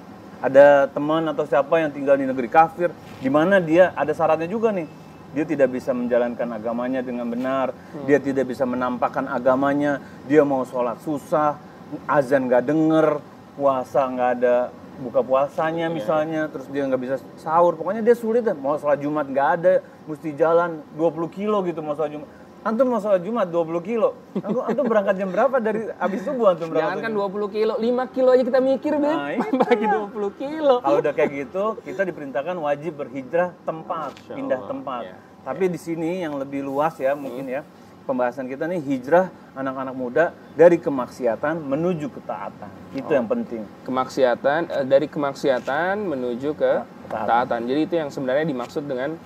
ada 0.43 0.91
teman 0.91 1.23
atau 1.31 1.47
siapa 1.47 1.79
yang 1.79 1.95
tinggal 1.95 2.19
di 2.19 2.27
negeri 2.27 2.51
kafir, 2.51 2.91
di 3.23 3.31
mana 3.31 3.63
dia 3.63 3.95
ada 3.95 4.11
syaratnya 4.11 4.51
juga 4.51 4.75
nih. 4.75 5.01
dia 5.33 5.49
tidak 5.49 5.73
bisa 5.73 5.97
menjalankan 5.97 6.45
agamanya 6.53 7.01
dengan 7.01 7.25
benar, 7.25 7.73
Hmm. 7.73 8.05
dia 8.05 8.21
tidak 8.21 8.53
bisa 8.53 8.69
menampakkan 8.69 9.25
agamanya, 9.25 9.97
dia 10.29 10.45
mau 10.45 10.61
sholat 10.69 11.01
susah, 11.01 11.57
azan 12.05 12.53
nggak 12.53 12.69
denger, 12.69 13.17
puasa 13.57 14.13
nggak 14.13 14.31
ada 14.37 14.69
buka 15.01 15.25
puasanya 15.25 15.89
Iya. 15.89 15.97
misalnya, 15.97 16.53
terus 16.53 16.69
dia 16.69 16.85
nggak 16.85 17.01
bisa 17.01 17.17
sahur, 17.41 17.81
pokoknya 17.81 18.05
dia 18.05 18.13
sulit 18.13 18.45
deh. 18.45 18.53
Mau 18.53 18.77
sholat 18.77 19.01
Jumat 19.01 19.25
nggak 19.25 19.49
ada, 19.57 19.81
mesti 20.05 20.37
jalan 20.37 20.85
20 21.01 21.33
kilo 21.33 21.65
gitu 21.65 21.81
mau 21.81 21.97
sholat 21.97 22.13
Jumat. 22.13 22.29
Antum 22.63 22.95
mau 22.95 23.03
sholat 23.03 23.27
Jumat 23.27 23.51
20 23.51 23.83
kilo, 23.83 24.15
antum, 24.39 24.63
antum 24.63 24.87
berangkat 24.87 25.19
jam 25.19 25.35
berapa 25.35 25.59
dari 25.59 25.91
habis 25.99 26.23
subuh 26.23 26.55
antum 26.55 26.71
berangkat? 26.71 27.03
Jangan 27.03 27.11
kan 27.11 27.13
20 27.35 27.51
kilo, 27.51 27.73
5 27.75 28.15
kilo 28.15 28.29
aja 28.31 28.43
kita 28.47 28.61
mikir, 28.63 28.93
Beb. 29.03 29.19
Nah. 29.19 29.35
Bagi 29.67 29.87
20 29.91 30.39
kilo. 30.39 30.75
Kalau 30.79 30.99
udah 31.03 31.11
kayak 31.11 31.31
gitu, 31.35 31.65
kita 31.83 32.07
diperintahkan 32.07 32.55
wajib 32.55 33.03
berhijrah 33.03 33.51
tempat, 33.67 34.15
pindah 34.31 34.63
tempat. 34.71 35.03
Iya. 35.11 35.17
Tapi 35.43 35.65
di 35.67 35.79
sini 35.83 36.23
yang 36.23 36.39
lebih 36.39 36.63
luas 36.63 36.95
ya 37.03 37.19
mungkin 37.19 37.51
ya 37.51 37.67
pembahasan 38.07 38.47
kita 38.47 38.71
nih 38.71 38.79
hijrah 38.79 39.27
anak-anak 39.59 39.95
muda 39.99 40.25
dari 40.55 40.79
kemaksiatan 40.79 41.59
menuju 41.59 42.15
ketaatan. 42.15 42.71
Itu 42.95 43.11
Oh. 43.11 43.19
yang 43.19 43.27
penting. 43.27 43.67
Kemaksiatan 43.83 44.61
eh, 44.71 44.85
dari 44.87 45.11
kemaksiatan 45.11 45.99
menuju 45.99 46.55
ke 46.55 46.73
Taatan. 47.11 47.27
taatan. 47.27 47.61
Jadi 47.67 47.81
itu 47.91 47.95
yang 47.99 48.11
sebenarnya 48.15 48.47
dimaksud 48.47 48.87
dengan 48.87 49.19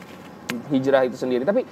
hijrah 0.72 1.04
itu 1.04 1.20
sendiri. 1.20 1.44
Tapi 1.44 1.68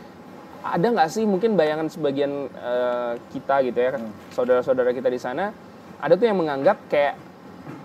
ada 0.65 0.87
nggak 0.89 1.09
sih 1.13 1.29
mungkin 1.29 1.55
bayangan 1.55 1.93
sebagian 1.93 2.49
eh, 2.49 3.13
kita 3.31 3.61
gitu 3.63 3.79
ya, 3.79 3.91
Hmm. 4.01 4.11
saudara-saudara 4.33 4.91
kita 4.91 5.13
di 5.13 5.21
sana, 5.21 5.53
ada 6.01 6.17
tuh 6.17 6.25
yang 6.25 6.41
menganggap 6.41 6.81
kayak 6.89 7.21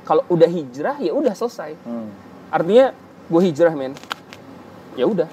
kalau 0.04 0.24
udah 0.28 0.48
hijrah 0.48 0.96
ya 0.98 1.12
udah 1.12 1.36
selesai. 1.36 1.76
Hmm. 1.84 2.08
Artinya 2.50 2.96
gue 3.30 3.42
hijrah 3.44 3.76
men, 3.76 3.94
ya 4.96 5.06
udah. 5.06 5.28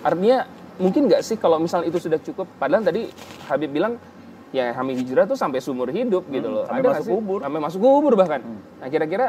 Artinya 0.00 0.48
mungkin 0.80 1.06
nggak 1.06 1.22
sih 1.22 1.36
kalau 1.36 1.60
misalnya 1.60 1.92
itu 1.92 2.00
sudah 2.00 2.18
cukup. 2.18 2.48
Padahal 2.56 2.82
tadi 2.82 3.06
Habib 3.46 3.70
bilang 3.70 4.00
ya 4.48 4.72
kami 4.72 4.96
hijrah 4.96 5.28
tuh 5.28 5.36
sampai 5.36 5.60
seumur 5.60 5.92
hidup 5.92 6.24
gitu 6.26 6.48
loh. 6.48 6.64
Hmm, 6.64 6.72
sampai 6.72 6.82
Ada 6.82 6.88
masuk 6.90 7.04
sih? 7.04 7.12
kubur. 7.14 7.38
Hmm. 7.38 7.44
Sampai 7.46 7.60
masuk 7.60 7.80
kubur 7.84 8.12
bahkan. 8.16 8.40
Nah 8.80 8.88
kira-kira 8.88 9.26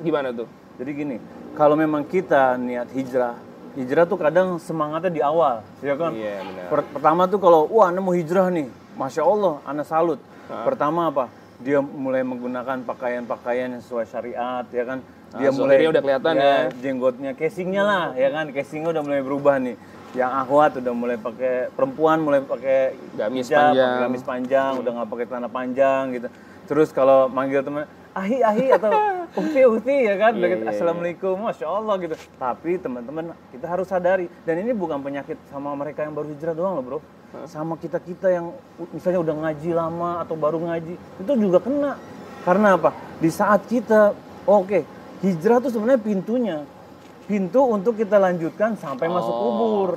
gimana 0.00 0.30
tuh? 0.30 0.48
Jadi 0.76 0.90
gini, 0.92 1.16
kalau 1.56 1.72
memang 1.72 2.04
kita 2.04 2.60
niat 2.60 2.92
hijrah, 2.92 3.32
hijrah 3.76 4.04
tuh 4.04 4.16
kadang 4.16 4.56
semangatnya 4.56 5.12
di 5.12 5.20
awal, 5.20 5.60
ya 5.78 5.94
kan? 5.94 6.10
Iya 6.10 6.40
benar. 6.40 6.66
Per- 6.66 6.88
pertama 6.90 7.22
tuh 7.26 7.38
kalau 7.38 7.68
wah 7.68 7.86
anda 7.86 8.00
mau 8.00 8.10
hijrah 8.10 8.48
nih, 8.48 8.66
masya 8.96 9.22
Allah, 9.22 9.60
anda 9.62 9.84
salut. 9.84 10.18
Pertama 10.46 11.10
apa? 11.10 11.28
Dia 11.56 11.80
mulai 11.80 12.20
menggunakan 12.20 12.84
pakaian-pakaian 12.84 13.72
yang 13.72 13.82
sesuai 13.82 14.06
syariat, 14.06 14.64
ya 14.68 14.84
kan? 14.84 14.98
Dia 15.34 15.48
Ah, 15.48 15.52
zohirnya 15.52 15.90
udah 15.90 16.02
kelihatan 16.02 16.34
ya. 16.34 16.54
Jenggotnya, 16.78 17.30
casingnya 17.32 17.82
lah, 17.82 18.04
ya 18.14 18.28
kan? 18.30 18.48
Casingnya 18.48 18.90
udah 18.92 19.02
mulai 19.02 19.20
berubah 19.20 19.56
nih. 19.58 19.76
Yang 20.14 20.30
akhwat 20.32 20.72
udah 20.80 20.92
mulai 20.96 21.16
pakai 21.18 21.68
perempuan 21.72 22.22
mulai 22.22 22.40
pakai 22.40 22.96
Gamis 23.12 23.50
hijab, 23.50 23.74
panjang. 23.74 23.92
gamis 24.00 24.22
panjang, 24.22 24.72
udah 24.80 24.90
nggak 24.96 25.08
pakai 25.12 25.24
celana 25.28 25.48
panjang 25.50 26.02
gitu. 26.14 26.28
Terus 26.64 26.88
kalau 26.88 27.28
manggil 27.28 27.60
teman, 27.60 27.84
ahi 28.16 28.40
ahi 28.40 28.66
atau 28.72 28.90
ukti 29.38 29.60
ukti 29.62 29.94
ya 30.02 30.16
kan, 30.16 30.32
Iya, 30.32 30.40
Udah 30.40 30.48
gitu, 30.48 30.62
iya, 30.62 30.72
assalamualaikum, 30.72 31.34
masya 31.38 31.66
Allah 31.68 31.94
gitu. 32.00 32.14
Tapi 32.34 32.70
teman-teman 32.78 33.24
kita 33.52 33.66
harus 33.66 33.86
sadari 33.86 34.26
dan 34.42 34.56
ini 34.56 34.72
bukan 34.72 34.98
penyakit 34.98 35.36
sama 35.46 35.72
mereka 35.72 36.00
yang 36.00 36.16
baru 36.16 36.28
hijrah 36.28 36.54
doang 36.54 36.74
loh 36.74 36.84
bro, 36.84 36.98
sama 37.44 37.76
kita 37.76 38.00
kita 38.00 38.32
yang 38.32 38.56
misalnya 38.90 39.20
udah 39.20 39.34
ngaji 39.44 39.70
lama 39.70 40.10
atau 40.18 40.34
baru 40.34 40.58
ngaji 40.62 40.94
itu 40.96 41.32
juga 41.36 41.60
kena. 41.60 42.00
Karena 42.42 42.74
apa? 42.74 42.90
Di 43.18 43.28
saat 43.28 43.66
kita, 43.66 44.14
oke, 44.44 44.80
hijrah 45.20 45.58
tuh 45.58 45.68
sebenarnya 45.68 45.98
pintunya, 45.98 46.56
pintu 47.24 47.60
untuk 47.60 47.94
kita 47.94 48.16
lanjutkan 48.16 48.74
sampai 48.74 49.06
masuk 49.06 49.28
Oh. 49.28 49.42
kubur. 49.44 49.90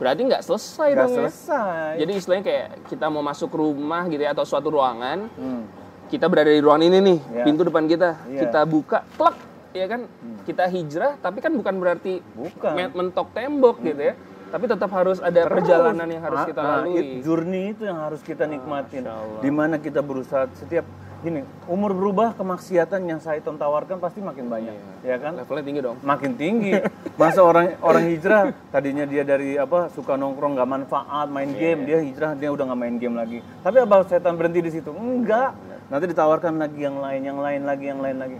Berarti 0.00 0.24
nggak 0.24 0.42
selesai 0.42 0.88
Gak 0.88 0.98
dong 0.98 1.10
ya? 1.12 1.16
selesai. 1.20 1.90
Jadi 2.00 2.12
istilahnya 2.16 2.42
kayak 2.42 2.66
kita 2.88 3.06
mau 3.06 3.22
masuk 3.22 3.52
rumah 3.52 4.08
gitu 4.08 4.18
ya 4.18 4.32
atau 4.32 4.42
suatu 4.42 4.66
ruangan, 4.66 5.30
Hmm. 5.30 5.62
Kita 6.08 6.26
berada 6.26 6.48
di 6.48 6.58
ruangan 6.58 6.84
ini 6.84 6.98
nih, 6.98 7.18
Ya. 7.30 7.44
pintu 7.44 7.62
depan 7.62 7.84
kita, 7.84 8.16
Iya. 8.26 8.40
kita 8.46 8.60
buka, 8.64 9.04
plek, 9.14 9.36
ya 9.72 9.86
kan? 9.86 10.00
Kita 10.42 10.64
hijrah, 10.66 11.12
tapi 11.18 11.38
kan 11.38 11.52
bukan 11.52 11.74
berarti 11.76 12.18
Bukan. 12.34 12.72
men- 12.74 12.94
mentok 12.94 13.30
tembok 13.30 13.78
gitu 13.80 14.02
ya. 14.02 14.14
Tapi 14.52 14.68
tetap 14.68 14.92
harus 14.92 15.16
ada 15.16 15.48
perjalanan 15.48 16.04
yang 16.04 16.20
harus 16.20 16.44
Ah, 16.44 16.46
kita 16.46 16.60
ah, 16.60 16.70
lalui. 16.84 17.00
it- 17.00 17.24
journey 17.24 17.72
itu 17.72 17.88
yang 17.88 17.96
harus 17.96 18.20
kita 18.20 18.44
nikmatin. 18.44 19.08
Di 19.40 19.48
mana 19.48 19.80
kita 19.80 20.04
berusaha 20.04 20.44
setiap 20.52 20.84
gini, 21.22 21.40
umur 21.64 21.94
berubah 21.94 22.34
kemaksiatan 22.34 23.00
yang 23.06 23.16
saya 23.16 23.40
tawarkan 23.40 23.96
pasti 23.96 24.20
makin 24.20 24.50
banyak, 24.50 24.74
ya 25.06 25.16
kan? 25.16 25.38
Levelnya 25.38 25.64
tinggi 25.64 25.80
dong. 25.80 25.96
Makin 26.02 26.32
tinggi. 26.36 26.72
Masa 27.20 27.40
orang 27.40 27.78
orang 27.80 28.04
hijrah 28.10 28.42
tadinya 28.68 29.06
dia 29.06 29.22
dari 29.22 29.56
apa 29.56 29.88
suka 29.88 30.18
nongkrong 30.18 30.58
nggak 30.58 30.68
manfaat 30.68 31.28
main 31.30 31.54
game 31.54 31.86
dia 31.86 32.02
hijrah 32.02 32.34
dia 32.34 32.50
udah 32.50 32.64
nggak 32.68 32.80
main 32.82 32.96
game 32.98 33.16
lagi. 33.16 33.38
Tapi 33.62 33.76
apa 33.78 34.04
setan 34.04 34.36
berhenti 34.36 34.60
di 34.60 34.70
situ? 34.70 34.90
Enggak. 34.92 35.54
Nanti 35.92 36.08
ditawarkan 36.08 36.56
lagi 36.56 36.80
yang 36.80 36.96
lain, 36.96 37.20
yang 37.20 37.36
lain 37.36 37.62
lagi, 37.62 37.84
yang 37.84 38.00
lain 38.00 38.16
lagi. 38.16 38.38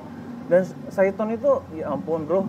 Dan 0.49 0.65
Saiton 0.89 1.29
itu 1.31 1.61
ya 1.77 1.93
ampun 1.93 2.25
bro, 2.25 2.49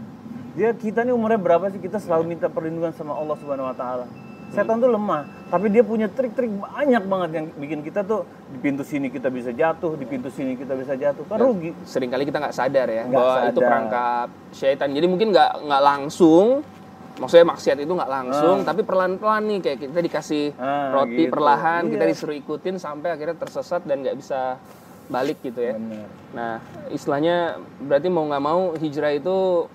dia 0.56 0.72
kita 0.72 1.04
nih 1.04 1.12
umurnya 1.12 1.36
berapa 1.36 1.68
sih 1.68 1.78
kita 1.78 2.00
selalu 2.00 2.24
minta 2.30 2.48
perlindungan 2.48 2.96
sama 2.96 3.12
Allah 3.12 3.36
Subhanahu 3.36 3.68
Wa 3.68 3.76
Taala. 3.76 4.06
Setan 4.50 4.78
tuh 4.78 4.86
lemah, 4.88 5.26
tapi 5.50 5.68
dia 5.68 5.82
punya 5.82 6.06
trik-trik 6.06 6.54
banyak 6.54 7.04
banget 7.04 7.30
yang 7.34 7.46
bikin 7.58 7.82
kita 7.82 8.06
tuh 8.06 8.22
di 8.48 8.62
pintu 8.62 8.86
sini 8.86 9.10
kita 9.10 9.28
bisa 9.28 9.50
jatuh, 9.50 9.98
di 9.98 10.06
pintu 10.06 10.30
sini 10.30 10.54
kita 10.54 10.78
bisa 10.78 10.94
jatuh, 10.94 11.26
kan 11.26 11.42
rugi. 11.42 11.74
Seringkali 11.84 12.24
kita 12.24 12.38
nggak 12.38 12.54
sadar 12.54 12.86
ya 12.86 13.04
Nggak 13.04 13.18
bahwa 13.18 13.34
itu 13.34 13.44
sadar. 13.50 13.66
perangkap 13.66 14.28
syaitan. 14.54 14.90
Jadi 14.94 15.08
mungkin 15.10 15.28
nggak 15.34 15.52
nggak 15.58 15.82
langsung, 15.84 16.62
maksudnya 17.18 17.50
maksiat 17.50 17.78
itu 17.82 17.92
nggak 17.92 18.12
langsung, 18.14 18.56
tapi 18.62 18.82
perlahan-pelan 18.82 19.44
nih 19.44 19.60
kayak 19.60 19.78
kita 19.82 20.00
dikasih 20.06 20.46
Ah, 20.56 21.02
roti 21.02 21.26
gitu. 21.26 21.34
perlahan, 21.34 21.82
kita 21.90 22.04
Iya. 22.06 22.12
disuruh 22.14 22.36
ikutin 22.38 22.76
sampai 22.78 23.10
akhirnya 23.10 23.34
tersesat 23.36 23.82
dan 23.84 24.06
nggak 24.06 24.22
bisa 24.22 24.62
balik 25.14 25.38
gitu 25.46 25.62
ya. 25.62 25.78
Bener. 25.78 26.10
Nah, 26.34 26.58
istilahnya 26.90 27.62
berarti 27.78 28.10
mau 28.10 28.26
nggak 28.26 28.44
mau 28.44 28.74
hijrah 28.74 29.14
itu 29.14 29.70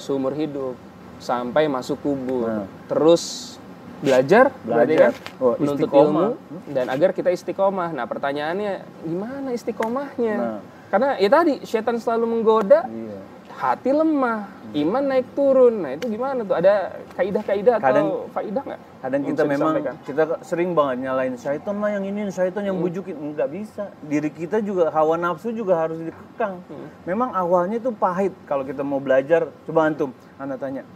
seumur 0.00 0.32
hidup 0.32 0.72
sampai 1.20 1.68
masuk 1.68 2.00
kubur. 2.00 2.48
Nah. 2.48 2.66
Terus 2.88 3.54
belajar, 3.98 4.48
berarti 4.64 4.94
Belajar. 4.94 5.10
kan 5.12 5.42
Oh, 5.42 5.54
menuntut 5.58 5.90
istiqomah. 5.90 6.06
ilmu 6.06 6.26
dan 6.72 6.86
agar 6.88 7.10
kita 7.12 7.28
istiqomah. 7.28 7.90
Nah, 7.92 8.06
pertanyaannya 8.06 8.72
gimana 9.04 9.48
istiqomahnya? 9.52 10.36
Nah. 10.38 10.60
Karena 10.88 11.20
ya 11.20 11.28
tadi 11.28 11.60
setan 11.68 12.00
selalu 12.00 12.24
menggoda, 12.24 12.88
Iya. 12.88 13.18
Hati 13.58 13.90
lemah, 13.90 14.46
iman 14.70 15.02
naik 15.02 15.34
turun. 15.34 15.82
Nah, 15.82 15.98
itu 15.98 16.06
gimana 16.06 16.46
tuh? 16.46 16.54
Ada 16.54 17.02
kaidah-kaidah 17.18 17.74
atau 17.82 17.86
Kadang- 17.90 18.10
faidah 18.30 18.62
nggak? 18.62 18.80
Kadang 18.98 19.20
kita 19.26 19.42
memang 19.42 19.72
disampaikan? 19.74 19.94
kita 20.06 20.22
sering 20.46 20.70
banget 20.78 20.96
nyalain 21.02 21.34
syaitan 21.34 21.74
lah 21.82 21.90
yang 21.90 22.04
ini, 22.06 22.30
syaitan 22.30 22.62
yang 22.62 22.78
bujukin. 22.78 23.18
Enggak 23.18 23.50
bisa. 23.50 23.90
Diri 24.06 24.30
kita 24.30 24.62
juga 24.62 24.94
hawa 24.94 25.18
nafsu 25.18 25.50
juga 25.50 25.74
harus 25.74 25.98
dikekang. 25.98 26.62
Memang 27.02 27.34
awalnya 27.34 27.82
itu 27.82 27.90
pahit 27.90 28.30
kalau 28.46 28.62
kita 28.62 28.86
mau 28.86 29.02
belajar. 29.02 29.50
Coba 29.66 29.90
antum, 29.90 30.14
anda 30.38 30.54
tanya. 30.54 30.86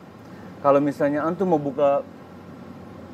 Kalau 0.63 0.79
misalnya 0.79 1.27
antum 1.27 1.51
mau 1.51 1.59
buka 1.59 2.07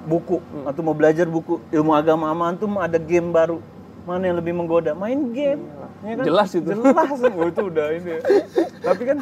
buku, 0.05 0.45
antum 0.69 0.85
mau 0.85 0.97
belajar 0.97 1.25
buku 1.25 1.65
ilmu 1.73 1.97
agama 1.97 2.29
antum 2.33 2.77
ada 2.77 3.01
game 3.01 3.33
baru. 3.33 3.65
Mana 4.05 4.29
yang 4.29 4.41
lebih 4.41 4.57
menggoda? 4.57 4.93
Main 4.97 5.33
game. 5.33 5.69
Ya 6.05 6.15
kan? 6.15 6.25
Jelas 6.25 6.51
itu. 6.55 6.69
Jelas. 6.71 7.19
Oh, 7.23 7.47
itu 7.49 7.63
udah 7.67 7.87
ini. 7.95 8.11
ya. 8.17 8.21
Tapi 8.83 9.03
kan 9.03 9.19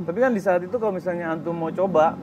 tapi 0.00 0.18
kan 0.22 0.32
di 0.32 0.40
saat 0.40 0.64
itu 0.64 0.72
kalau 0.80 0.96
misalnya 0.96 1.36
antum 1.36 1.52
mau 1.52 1.68
coba, 1.68 2.16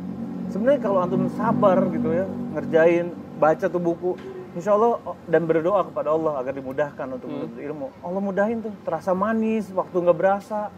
sebenarnya 0.50 0.82
kalau 0.82 1.00
antum 1.04 1.30
sabar 1.38 1.78
gitu 1.94 2.10
ya, 2.10 2.26
ngerjain, 2.58 3.14
baca 3.38 3.66
tuh 3.70 3.78
buku, 3.78 4.12
insya 4.58 4.74
Allah 4.74 4.98
dan 5.30 5.46
berdoa 5.46 5.86
kepada 5.86 6.10
Allah 6.10 6.42
agar 6.42 6.58
dimudahkan 6.58 7.06
untuk 7.14 7.30
menuntut 7.30 7.62
ilmu. 7.62 7.88
Allah 8.02 8.22
mudahin 8.24 8.66
tuh, 8.66 8.74
terasa 8.82 9.14
manis, 9.14 9.70
waktu 9.70 9.94
nggak 9.94 10.18
berasa. 10.18 10.74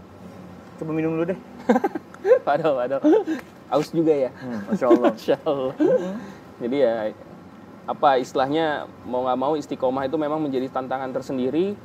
Coba 0.75 0.91
minum 0.91 1.15
dulu 1.15 1.35
deh. 1.35 1.39
Waduh, 2.43 2.75
waduh. 2.75 2.99
Aus 3.71 3.95
juga 3.95 4.11
ya. 4.11 4.31
Masya 4.67 4.85
Allah. 4.91 5.11
Masya 5.15 5.37
Allah. 5.47 5.73
Jadi 6.59 6.77
ya 6.83 6.93
apa 7.87 8.19
istilahnya 8.19 8.85
mau 9.07 9.23
nggak 9.23 9.39
mau 9.39 9.53
istiqomah 9.55 10.03
itu 10.03 10.19
memang 10.19 10.43
menjadi 10.43 10.67
tantangan 10.67 11.15
tersendiri. 11.15 11.79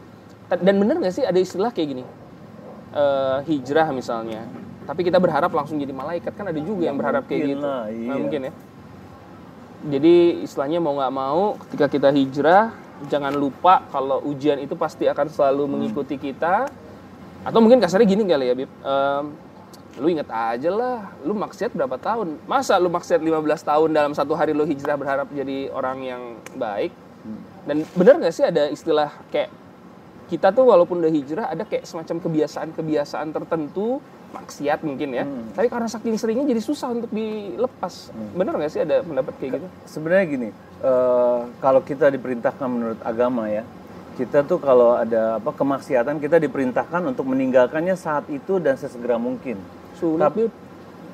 Dan 0.53 0.77
bener 0.77 1.01
nggak 1.01 1.15
sih 1.15 1.25
ada 1.25 1.41
istilah 1.41 1.73
kayak 1.73 1.89
gini? 1.97 2.05
Eh, 2.95 3.39
hijrah 3.51 3.91
misalnya. 3.91 4.47
Tapi 4.85 5.01
kita 5.03 5.17
berharap 5.17 5.51
langsung 5.51 5.81
jadi 5.81 5.91
malaikat 5.91 6.37
kan 6.37 6.47
ada 6.47 6.61
juga 6.61 6.87
yang 6.87 7.01
berharap 7.01 7.25
kayak 7.25 7.57
gitu. 7.57 7.65
lah, 7.65 7.89
iya. 7.89 8.13
mungkin 8.15 8.41
ya. 8.47 8.53
Jadi 9.85 10.45
istilahnya 10.45 10.79
mau 10.79 10.95
nggak 10.97 11.13
mau 11.13 11.57
ketika 11.67 11.87
kita 11.89 12.09
hijrah 12.13 12.73
jangan 13.09 13.35
lupa 13.35 13.85
kalau 13.91 14.23
ujian 14.29 14.61
itu 14.61 14.77
pasti 14.79 15.09
akan 15.09 15.27
selalu 15.33 15.65
mengikuti 15.67 16.21
kita. 16.21 16.69
Atau 17.45 17.61
mungkin 17.61 17.81
kasarnya 17.81 18.09
gini 18.09 18.23
kali 18.25 18.47
ya 18.47 18.55
Bib. 18.57 18.71
Em, 18.71 19.25
lu 19.99 20.07
inget 20.11 20.29
aja 20.31 20.71
lah, 20.71 21.13
lu 21.27 21.35
maksiat 21.35 21.75
berapa 21.75 21.97
tahun? 21.99 22.39
Masa 22.47 22.79
lu 22.79 22.89
maksiat 22.93 23.19
15 23.19 23.43
tahun 23.65 23.89
dalam 23.91 24.13
satu 24.15 24.39
hari 24.39 24.55
lu 24.55 24.63
hijrah 24.69 24.95
berharap 24.95 25.29
jadi 25.35 25.73
orang 25.73 25.99
yang 26.05 26.23
baik? 26.55 26.93
Dan 27.65 27.89
bener 27.97 28.21
nggak 28.21 28.35
sih 28.35 28.45
ada 28.45 28.69
istilah 28.69 29.11
kayak 29.33 29.64
kita 30.29 30.51
tuh 30.51 30.65
walaupun 30.69 31.05
udah 31.05 31.13
hijrah 31.13 31.47
ada 31.53 31.69
kayak 31.69 31.85
semacam 31.85 32.17
kebiasaan-kebiasaan 32.25 33.29
tertentu 33.33 34.01
maksiat 34.35 34.83
mungkin 34.83 35.09
ya. 35.15 35.25
Tapi 35.55 35.71
karena 35.71 35.87
saking 35.87 36.19
seringnya 36.19 36.47
jadi 36.51 36.63
susah 36.63 36.91
untuk 36.91 37.11
dilepas. 37.15 38.11
Bener 38.35 38.53
nggak 38.59 38.73
sih 38.73 38.83
ada 38.83 39.07
pendapat 39.07 39.33
kayak 39.39 39.51
gitu? 39.61 39.67
Sebenarnya 39.87 40.25
gini, 40.27 40.49
eh, 40.83 41.41
kalau 41.63 41.81
kita 41.87 42.11
diperintahkan 42.11 42.67
menurut 42.67 43.01
agama 43.07 43.47
ya, 43.47 43.63
kita 44.19 44.43
tuh 44.47 44.59
kalau 44.59 44.99
ada 44.99 45.39
apa 45.39 45.51
kemaksiatan 45.55 46.19
kita 46.19 46.39
diperintahkan 46.43 47.03
untuk 47.07 47.31
meninggalkannya 47.31 47.95
saat 47.95 48.27
itu 48.31 48.59
dan 48.59 48.75
sesegera 48.75 49.19
mungkin. 49.19 49.59
Sulit. 49.95 50.23
Tapi 50.23 50.43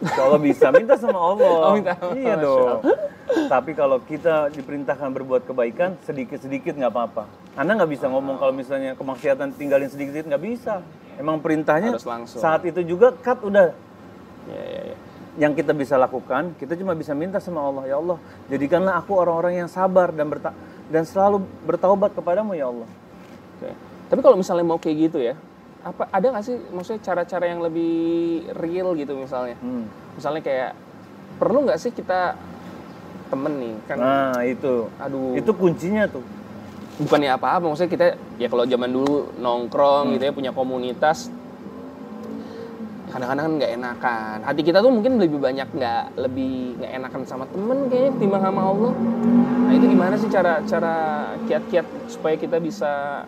kalau 0.00 0.36
bisa 0.40 0.72
minta 0.72 0.96
sama 0.96 1.18
Allah. 1.20 1.54
Oh, 1.68 1.74
minta. 1.76 1.94
Iya 2.16 2.34
Masya 2.34 2.34
dong. 2.40 2.78
Tapi 3.46 3.70
kalau 3.78 3.98
kita 4.02 4.50
diperintahkan 4.50 5.08
berbuat 5.14 5.46
kebaikan 5.46 5.94
sedikit-sedikit 6.02 6.74
nggak 6.74 6.90
apa-apa. 6.90 7.24
Anda 7.54 7.78
nggak 7.78 7.90
bisa 7.92 8.06
ngomong 8.10 8.40
kalau 8.40 8.50
misalnya 8.50 8.96
kemaksiatan 8.96 9.54
tinggalin 9.54 9.86
sedikit-sedikit 9.86 10.34
nggak 10.34 10.44
bisa. 10.44 10.82
Emang 11.20 11.38
perintahnya 11.38 11.94
Harus 11.94 12.08
langsung. 12.08 12.40
saat 12.40 12.64
itu 12.64 12.80
juga 12.82 13.12
cut 13.12 13.44
udah 13.44 13.76
Ya, 14.48 14.56
ya, 14.56 14.82
ya. 14.90 14.96
yang 15.36 15.52
kita 15.52 15.76
bisa 15.76 16.00
lakukan, 16.00 16.56
kita 16.56 16.72
cuma 16.74 16.96
bisa 16.96 17.12
minta 17.12 17.36
sama 17.38 17.60
Allah, 17.60 17.84
ya 17.84 18.00
Allah, 18.00 18.16
jadikanlah 18.48 18.96
aku 18.96 19.12
orang-orang 19.20 19.62
yang 19.62 19.68
sabar 19.68 20.08
dan 20.16 20.32
berta 20.32 20.56
dan 20.88 21.04
selalu 21.04 21.44
bertaubat 21.68 22.16
kepadamu 22.16 22.56
ya 22.56 22.72
Allah. 22.72 22.88
Oke. 23.60 23.70
Tapi 24.08 24.20
kalau 24.24 24.40
misalnya 24.40 24.64
mau 24.64 24.80
kayak 24.80 24.96
gitu 25.12 25.20
ya, 25.20 25.36
apa 25.80 26.12
ada 26.12 26.26
nggak 26.28 26.44
sih 26.44 26.56
maksudnya 26.70 27.00
cara-cara 27.00 27.44
yang 27.48 27.64
lebih 27.64 27.92
real 28.60 28.92
gitu 28.94 29.16
misalnya? 29.16 29.56
Hmm. 29.60 29.88
Misalnya 30.16 30.42
kayak 30.44 30.70
perlu 31.40 31.64
nggak 31.64 31.80
sih 31.80 31.92
kita 31.92 32.36
temen 33.32 33.52
nih 33.56 33.74
kan? 33.88 33.96
Nah 33.96 34.42
itu, 34.44 34.90
Aduh. 35.00 35.38
itu 35.38 35.50
kuncinya 35.56 36.04
tuh. 36.10 36.24
bukannya 37.00 37.32
apa-apa 37.32 37.64
maksudnya 37.64 37.92
kita 37.96 38.06
ya 38.36 38.52
kalau 38.52 38.68
zaman 38.68 38.92
dulu 38.92 39.32
nongkrong 39.40 40.20
gitu 40.20 40.28
ya 40.28 40.36
punya 40.36 40.52
komunitas 40.52 41.32
kadang-kadang 43.08 43.44
kan 43.48 43.52
nggak 43.56 43.72
enakan 43.80 44.38
hati 44.44 44.60
kita 44.60 44.78
tuh 44.84 44.92
mungkin 44.92 45.16
lebih 45.16 45.40
banyak 45.40 45.64
nggak 45.64 46.04
lebih 46.20 46.76
nggak 46.76 46.92
enakan 47.00 47.22
sama 47.24 47.44
temen 47.48 47.88
kayaknya 47.88 48.10
ketimbang 48.20 48.42
sama 48.44 48.60
Allah 48.68 48.92
nah 49.64 49.72
itu 49.72 49.86
gimana 49.88 50.14
sih 50.20 50.28
cara 50.28 50.60
cara 50.68 50.94
kiat-kiat 51.48 51.86
supaya 52.12 52.36
kita 52.36 52.60
bisa 52.60 53.24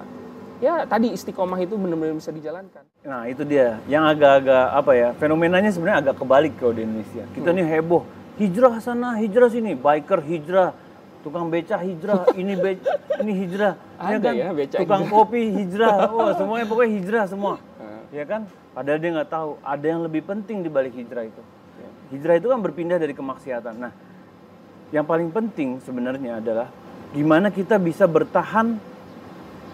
ya 0.63 0.87
tadi 0.87 1.11
istiqomah 1.11 1.59
itu 1.59 1.75
benar-benar 1.75 2.15
bisa 2.15 2.31
dijalankan. 2.31 2.87
Nah 3.03 3.27
itu 3.27 3.43
dia, 3.43 3.83
yang 3.91 4.07
agak-agak 4.07 4.67
apa 4.71 4.93
ya, 4.95 5.09
fenomenanya 5.19 5.75
sebenarnya 5.75 5.99
agak 6.07 6.23
kebalik 6.23 6.55
kalau 6.63 6.73
di 6.73 6.87
Indonesia. 6.87 7.27
Kita 7.35 7.51
nih 7.51 7.67
heboh, 7.67 8.07
hijrah 8.39 8.79
sana, 8.79 9.19
hijrah 9.19 9.51
sini, 9.51 9.75
biker 9.75 10.23
hijrah, 10.23 10.71
tukang 11.27 11.51
beca 11.51 11.83
hijrah, 11.83 12.31
ini 12.41 12.55
be 12.55 12.79
ini 13.19 13.33
hijrah, 13.43 13.75
Ada 13.99 14.31
ya, 14.31 14.55
beca 14.55 14.77
tukang 14.79 15.03
hijrah. 15.03 15.19
kopi 15.19 15.43
hijrah, 15.51 15.95
oh 16.15 16.31
semuanya 16.39 16.67
pokoknya 16.71 16.91
hijrah 16.95 17.25
semua, 17.27 17.59
ya 18.15 18.23
kan? 18.23 18.47
Padahal 18.71 18.99
dia 19.03 19.11
nggak 19.19 19.31
tahu, 19.35 19.51
ada 19.67 19.85
yang 19.85 20.01
lebih 20.07 20.23
penting 20.23 20.63
di 20.63 20.71
balik 20.71 20.95
hijrah 20.95 21.27
itu. 21.27 21.43
Hijrah 22.13 22.37
itu 22.37 22.53
kan 22.53 22.61
berpindah 22.61 23.01
dari 23.01 23.17
kemaksiatan. 23.17 23.73
Nah, 23.81 23.93
yang 24.93 25.09
paling 25.09 25.33
penting 25.33 25.81
sebenarnya 25.81 26.45
adalah 26.45 26.69
gimana 27.17 27.49
kita 27.49 27.81
bisa 27.81 28.05
bertahan 28.05 28.77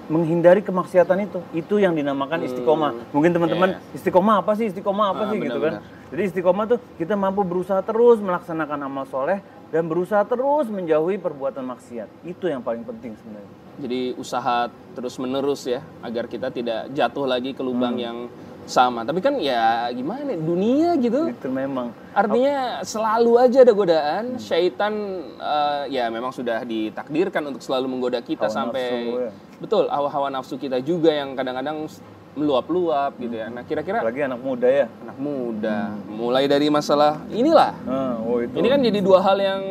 menghindari 0.09 0.61
kemaksiatan 0.61 1.19
itu. 1.23 1.38
Itu 1.53 1.77
yang 1.77 1.93
dinamakan 1.93 2.43
istiqomah. 2.43 3.12
Mungkin 3.12 3.31
teman-teman 3.31 3.77
istiqomah 3.93 4.41
apa 4.41 4.53
sih? 4.55 4.69
Istiqomah 4.69 5.07
apa 5.12 5.23
Hmm. 5.23 5.29
Ah, 5.29 5.33
sih 5.33 5.38
gitu 5.38 5.59
kan? 5.61 5.73
benar-benar. 5.79 6.11
Jadi 6.11 6.23
istiqomah 6.25 6.65
tuh 6.67 6.79
kita 6.97 7.15
mampu 7.15 7.41
berusaha 7.43 7.81
terus 7.81 8.19
melaksanakan 8.19 8.79
amal 8.83 9.05
soleh 9.05 9.38
dan 9.69 9.85
berusaha 9.85 10.25
terus 10.25 10.67
menjauhi 10.67 11.17
perbuatan 11.17 11.61
maksiat. 11.62 12.09
Itu 12.25 12.49
yang 12.49 12.61
paling 12.61 12.83
penting 12.83 13.15
sebenarnya. 13.15 13.53
jadi 13.79 14.11
usaha 14.17 14.67
terus 14.91 15.15
menerus 15.17 15.62
ya 15.62 15.79
agar 16.03 16.27
kita 16.27 16.50
tidak 16.50 16.91
jatuh 16.91 17.23
lagi 17.25 17.55
ke 17.55 17.62
lubang 17.62 17.95
Hmm. 17.95 18.03
yang 18.03 18.19
sama 18.67 19.00
tapi 19.00 19.23
kan 19.23 19.38
ya 19.38 19.87
gimana 19.88 20.35
dunia 20.35 20.99
gitu 20.99 21.31
Itu 21.31 21.47
memang 21.47 21.95
Artinya 22.11 22.83
selalu 22.83 23.38
aja 23.38 23.62
ada 23.62 23.71
godaan, 23.71 24.25
syaitan 24.37 24.93
eh, 25.33 25.95
ya 25.95 26.11
memang 26.11 26.35
sudah 26.35 26.67
ditakdirkan 26.67 27.41
untuk 27.47 27.62
selalu 27.62 27.87
menggoda 27.87 28.19
kita 28.19 28.50
Hawa 28.50 28.57
sampai 28.59 28.83
nafsu, 28.83 29.15
ya. 29.15 29.31
Betul 29.59 29.91
hawa-hawa 29.91 30.31
nafsu 30.31 30.59
kita 30.59 30.78
juga 30.82 31.11
yang 31.11 31.35
kadang-kadang 31.35 31.91
meluap-luap 32.39 33.19
gitu 33.19 33.35
ya. 33.35 33.50
Nah 33.50 33.67
kira-kira 33.67 34.00
apalagi 34.00 34.23
anak 34.23 34.41
muda 34.41 34.69
ya. 34.71 34.87
anak 35.02 35.19
muda, 35.19 35.78
mulai 36.06 36.47
dari 36.47 36.71
masalah 36.71 37.19
inilah. 37.35 37.75
Nah, 37.82 38.15
oh 38.23 38.39
itu. 38.39 38.54
Ini 38.54 38.69
kan 38.71 38.80
jadi 38.80 38.99
dua 39.02 39.19
hal 39.19 39.39
yang 39.43 39.63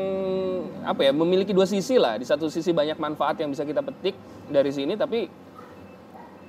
apa 0.84 1.08
ya 1.08 1.12
memiliki 1.16 1.56
dua 1.56 1.64
sisi 1.64 1.96
lah. 1.96 2.20
Di 2.20 2.28
satu 2.28 2.52
sisi 2.52 2.76
banyak 2.76 3.00
manfaat 3.00 3.40
yang 3.40 3.52
bisa 3.56 3.64
kita 3.64 3.80
petik 3.80 4.20
dari 4.52 4.72
sini, 4.76 5.00
tapi 5.00 5.32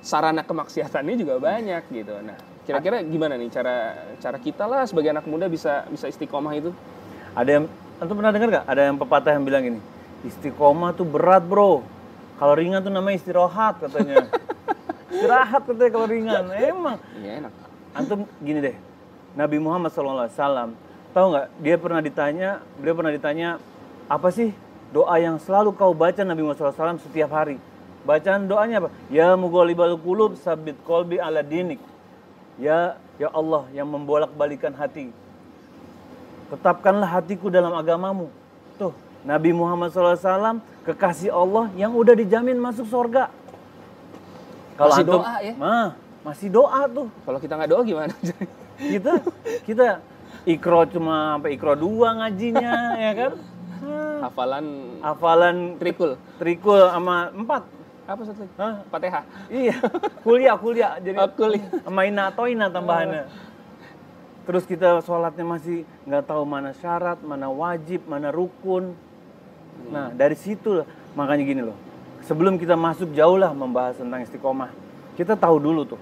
sarana 0.02 0.42
kemaksiatannya 0.42 1.14
juga 1.14 1.38
banyak 1.38 1.82
gitu. 1.94 2.14
Nah 2.26 2.38
kira-kira 2.66 3.00
gimana 3.06 3.38
nih 3.38 3.48
cara 3.48 3.76
cara 4.18 4.38
kita 4.42 4.68
lah 4.68 4.84
sebagai 4.84 5.14
anak 5.14 5.24
muda 5.30 5.46
bisa 5.46 5.86
bisa 5.86 6.10
istiqomah 6.10 6.52
itu? 6.58 6.74
Ada 7.38 7.62
yang 7.62 7.64
antum 8.02 8.18
pernah 8.18 8.34
dengar 8.34 8.48
gak? 8.60 8.64
Ada 8.66 8.80
yang 8.90 8.96
pepatah 8.98 9.32
yang 9.38 9.44
bilang 9.46 9.62
gini, 9.62 9.80
istiqomah 10.26 10.90
tuh 10.98 11.06
berat 11.06 11.46
bro. 11.46 11.86
Kalau 12.38 12.54
ringan 12.54 12.80
tuh 12.80 12.94
namanya 12.94 13.18
istirahat 13.18 13.82
katanya. 13.82 14.30
istirahat 15.12 15.62
katanya 15.66 15.90
kalau 15.90 16.06
ringan. 16.06 16.42
Emang. 16.54 16.96
Iya 17.18 17.30
enak. 17.42 17.52
Antum 17.98 18.30
gini 18.38 18.62
deh, 18.62 18.76
Nabi 19.34 19.58
Muhammad 19.58 19.90
SAW, 19.90 20.30
tahu 21.10 21.26
nggak? 21.34 21.46
Dia 21.58 21.76
pernah 21.80 21.98
ditanya, 21.98 22.62
beliau 22.78 22.94
pernah 22.94 23.10
ditanya, 23.10 23.58
apa 24.06 24.28
sih 24.30 24.54
doa 24.94 25.18
yang 25.18 25.42
selalu 25.42 25.74
kau 25.74 25.90
baca 25.90 26.22
Nabi 26.22 26.46
Muhammad 26.46 26.74
SAW 26.74 27.02
setiap 27.02 27.34
hari? 27.34 27.58
Bacaan 28.06 28.46
doanya 28.46 28.86
apa? 28.86 28.88
Ya 29.10 29.34
mughalibal 29.34 29.98
qulub 29.98 30.38
sabit 30.38 30.78
kolbi 30.86 31.18
ala 31.18 31.42
dinik. 31.42 31.82
Ya, 32.54 32.96
ya 33.18 33.28
Allah 33.34 33.66
yang 33.74 33.90
membolak-balikan 33.90 34.74
hati. 34.78 35.10
Tetapkanlah 36.48 37.18
hatiku 37.18 37.50
dalam 37.50 37.74
agamamu. 37.74 38.30
Tuh, 38.80 38.94
Nabi 39.20 39.50
Muhammad 39.50 39.90
SAW, 39.90 40.62
kekasih 40.82 41.30
Allah 41.30 41.70
yang 41.74 41.90
udah 41.90 42.12
dijamin 42.12 42.54
masuk 42.54 42.86
surga. 42.86 43.28
Masih 44.76 45.02
antum- 45.02 45.20
doa 45.20 45.34
ya? 45.40 45.54
Mah, 45.54 45.88
masih 46.22 46.48
doa 46.48 46.86
tuh 46.86 47.10
Kalau 47.22 47.38
kita 47.38 47.52
nggak 47.52 47.66
doa 47.68 47.82
gimana? 47.82 48.14
kita 48.94 49.12
kita 49.64 49.86
ikro 50.44 50.86
cuma 50.86 51.34
sampai 51.34 51.50
ikro 51.52 51.74
dua 51.74 52.14
ngajinya 52.14 52.74
ya 53.00 53.12
kan 53.12 53.32
Hah, 53.78 54.16
Hafalan 54.24 54.66
hafalan 55.00 55.56
trikul. 55.76 56.14
trikul 56.38 56.78
sama 56.86 57.34
empat 57.34 57.66
Apa 58.06 58.22
satu 58.22 58.40
lagi? 58.40 58.54
Hah? 58.54 58.74
Fatihah. 58.86 59.22
iya 59.50 59.76
kuliah 60.22 60.54
kuliah 60.54 60.92
jadi 60.96 61.18
Oh, 61.18 61.28
kuliah. 61.28 61.66
sama 61.82 62.00
ina 62.04 62.30
atau 62.30 62.46
ina 62.46 62.70
tambahannya 62.70 63.26
terus 64.44 64.62
kita 64.62 65.02
sholatnya 65.02 65.42
masih 65.44 65.78
nggak 66.04 66.24
tahu 66.24 66.42
mana 66.42 66.70
syarat 66.72 67.18
mana 67.20 67.50
wajib 67.50 68.06
mana 68.06 68.30
rukun 68.30 68.94
nah 69.88 70.10
dari 70.10 70.34
situ 70.34 70.82
makanya 71.14 71.44
gini 71.46 71.62
loh 71.62 71.78
sebelum 72.26 72.58
kita 72.58 72.74
masuk 72.74 73.14
jauh 73.14 73.38
lah 73.38 73.54
membahas 73.54 73.98
tentang 73.98 74.20
istiqomah 74.26 74.74
kita 75.14 75.38
tahu 75.38 75.56
dulu 75.62 75.82
tuh 75.86 76.00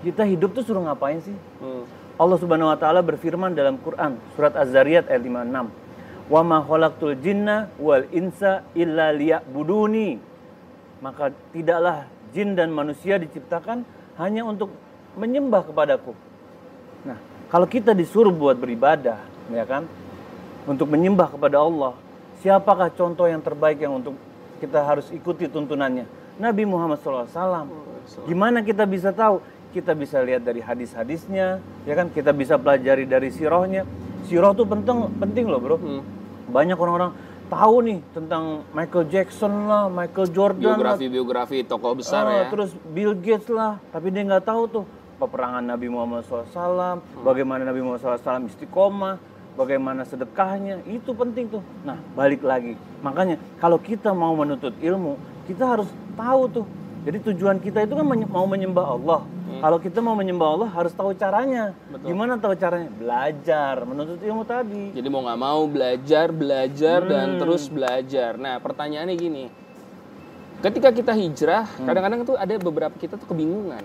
kita 0.00 0.24
hidup 0.24 0.56
tuh 0.56 0.64
suruh 0.64 0.80
ngapain 0.84 1.20
sih 1.20 1.36
Hmm. 1.60 1.84
Allah 2.20 2.36
Subhanahu 2.36 2.68
wa 2.68 2.76
taala 2.76 3.00
berfirman 3.00 3.56
dalam 3.56 3.80
Quran 3.80 4.20
surat 4.36 4.52
Az-Zariyat 4.52 5.08
ayat 5.08 5.24
56. 5.24 5.72
Wa 6.28 6.44
ma 6.44 6.60
khalaqtul 6.60 7.16
jinna 7.16 7.72
wal 7.80 8.04
insa 8.12 8.60
illa 8.76 9.08
liya'buduni. 9.08 10.20
Maka 11.00 11.32
tidaklah 11.56 12.04
jin 12.36 12.52
dan 12.52 12.76
manusia 12.76 13.16
diciptakan 13.16 13.88
hanya 14.20 14.44
untuk 14.44 14.68
menyembah 15.16 15.64
kepadaku. 15.64 16.12
Nah, 17.08 17.16
kalau 17.48 17.64
kita 17.64 17.96
disuruh 17.96 18.36
buat 18.36 18.60
beribadah, 18.60 19.16
ya 19.48 19.64
kan? 19.64 19.88
Untuk 20.68 20.92
menyembah 20.92 21.32
kepada 21.32 21.56
Allah, 21.56 21.96
siapakah 22.40 22.90
contoh 22.92 23.28
yang 23.28 23.40
terbaik 23.44 23.80
yang 23.80 24.00
untuk 24.00 24.16
kita 24.60 24.80
harus 24.84 25.08
ikuti 25.12 25.48
tuntunannya? 25.48 26.04
Nabi 26.40 26.64
Muhammad 26.64 27.00
SAW. 27.00 27.68
Gimana 28.24 28.64
kita 28.64 28.88
bisa 28.88 29.12
tahu? 29.12 29.44
Kita 29.70 29.94
bisa 29.94 30.18
lihat 30.24 30.42
dari 30.42 30.58
hadis-hadisnya, 30.58 31.62
ya 31.86 31.94
kan? 31.94 32.10
Kita 32.10 32.34
bisa 32.34 32.58
pelajari 32.58 33.06
dari 33.06 33.30
sirohnya. 33.30 33.86
Siroh 34.26 34.56
tuh 34.56 34.66
penting, 34.66 35.06
penting 35.20 35.46
loh 35.46 35.60
bro. 35.62 35.76
Hmm. 35.78 36.02
Banyak 36.50 36.74
orang-orang 36.74 37.14
tahu 37.46 37.76
nih 37.86 37.98
tentang 38.10 38.66
Michael 38.74 39.06
Jackson 39.10 39.70
lah, 39.70 39.86
Michael 39.86 40.28
Jordan 40.30 40.74
lah, 40.74 40.94
Biografi-biografi 40.94 41.66
tokoh 41.66 41.98
besar 41.98 42.22
Ah, 42.26 42.32
ya. 42.34 42.44
Terus 42.50 42.70
Bill 42.94 43.14
Gates 43.18 43.50
lah, 43.50 43.78
tapi 43.90 44.10
dia 44.14 44.22
nggak 44.22 44.46
tahu 44.46 44.62
tuh 44.70 44.84
peperangan 45.18 45.60
Nabi 45.60 45.86
Muhammad 45.90 46.24
SAW, 46.24 47.04
bagaimana 47.20 47.66
Nabi 47.66 47.84
Muhammad 47.84 48.00
SAW 48.00 48.48
istiqomah, 48.48 49.20
bagaimana 49.60 50.08
sedekahnya, 50.08 50.80
itu 50.88 51.12
penting 51.12 51.52
tuh. 51.52 51.60
Nah, 51.84 52.00
balik 52.16 52.40
lagi. 52.40 52.80
Makanya 53.04 53.36
kalau 53.60 53.76
kita 53.76 54.16
mau 54.16 54.32
menuntut 54.32 54.72
ilmu, 54.80 55.20
kita 55.44 55.76
harus 55.76 55.88
tahu 56.16 56.42
tuh. 56.48 56.66
Jadi 57.00 57.32
tujuan 57.32 57.60
kita 57.60 57.84
itu 57.84 57.96
kan 57.96 58.04
menye- 58.04 58.28
mau 58.28 58.44
menyembah 58.44 58.86
Allah. 58.96 59.20
Kalau 59.60 59.76
kita 59.76 60.00
mau 60.00 60.16
menyembah 60.16 60.48
Allah 60.56 60.68
harus 60.72 60.92
tahu 60.92 61.12
caranya. 61.12 61.72
Gimana 62.00 62.36
tahu 62.36 62.56
caranya? 62.56 62.88
Belajar, 62.92 63.84
menuntut 63.84 64.20
ilmu 64.20 64.44
tadi. 64.44 64.92
Jadi 64.96 65.08
mau 65.08 65.20
nggak 65.20 65.40
mau 65.40 65.64
belajar, 65.68 66.32
belajar 66.32 67.04
dan 67.04 67.36
Hmm. 67.36 67.40
terus 67.40 67.68
belajar. 67.68 68.36
Nah 68.36 68.56
pertanyaannya 68.60 69.16
gini, 69.16 69.44
ketika 70.60 70.92
kita 70.92 71.12
hijrah, 71.12 71.64
Hmm. 71.76 71.88
kadang-kadang 71.88 72.20
tuh 72.24 72.36
ada 72.36 72.52
beberapa 72.56 72.94
kita 72.96 73.16
tuh 73.16 73.28
kebingungan. 73.28 73.84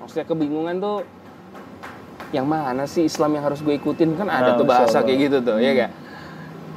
Maksudnya 0.00 0.26
kebingungan 0.26 0.74
tuh 0.80 1.02
yang 2.30 2.46
mana 2.46 2.86
sih 2.86 3.06
Islam 3.06 3.34
yang 3.34 3.44
harus 3.46 3.60
gue 3.62 3.74
ikutin 3.74 4.14
kan 4.14 4.30
ada 4.30 4.54
Nah, 4.54 4.58
tuh 4.58 4.66
bahasa 4.66 5.02
kayak 5.02 5.18
gitu 5.30 5.36
tuh, 5.42 5.58
ya 5.58 5.70
gak? 5.74 5.90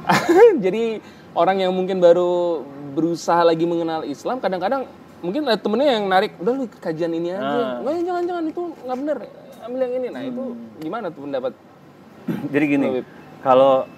Jadi 0.64 0.98
orang 1.34 1.56
yang 1.62 1.72
mungkin 1.72 2.02
baru 2.02 2.62
berusaha 2.94 3.42
lagi 3.42 3.66
mengenal 3.66 4.06
Islam, 4.06 4.38
kadang-kadang 4.38 4.86
mungkin 5.24 5.46
ada 5.48 5.58
temennya 5.58 5.98
yang 5.98 6.06
narik, 6.06 6.36
udah 6.38 6.52
lu 6.52 6.64
kajian 6.78 7.10
ini 7.14 7.34
aja. 7.34 7.42
Ah. 7.42 7.74
Nggak, 7.80 7.94
jangan-jangan 8.04 8.44
itu 8.50 8.62
nggak 8.84 8.98
bener, 9.00 9.16
ambil 9.64 9.80
yang 9.80 9.94
ini. 9.96 10.06
Nah 10.12 10.22
itu 10.22 10.42
gimana 10.82 11.06
tuh 11.08 11.20
pendapat? 11.24 11.52
Jadi 12.52 12.64
gini, 12.68 12.86
kalau 13.40 13.88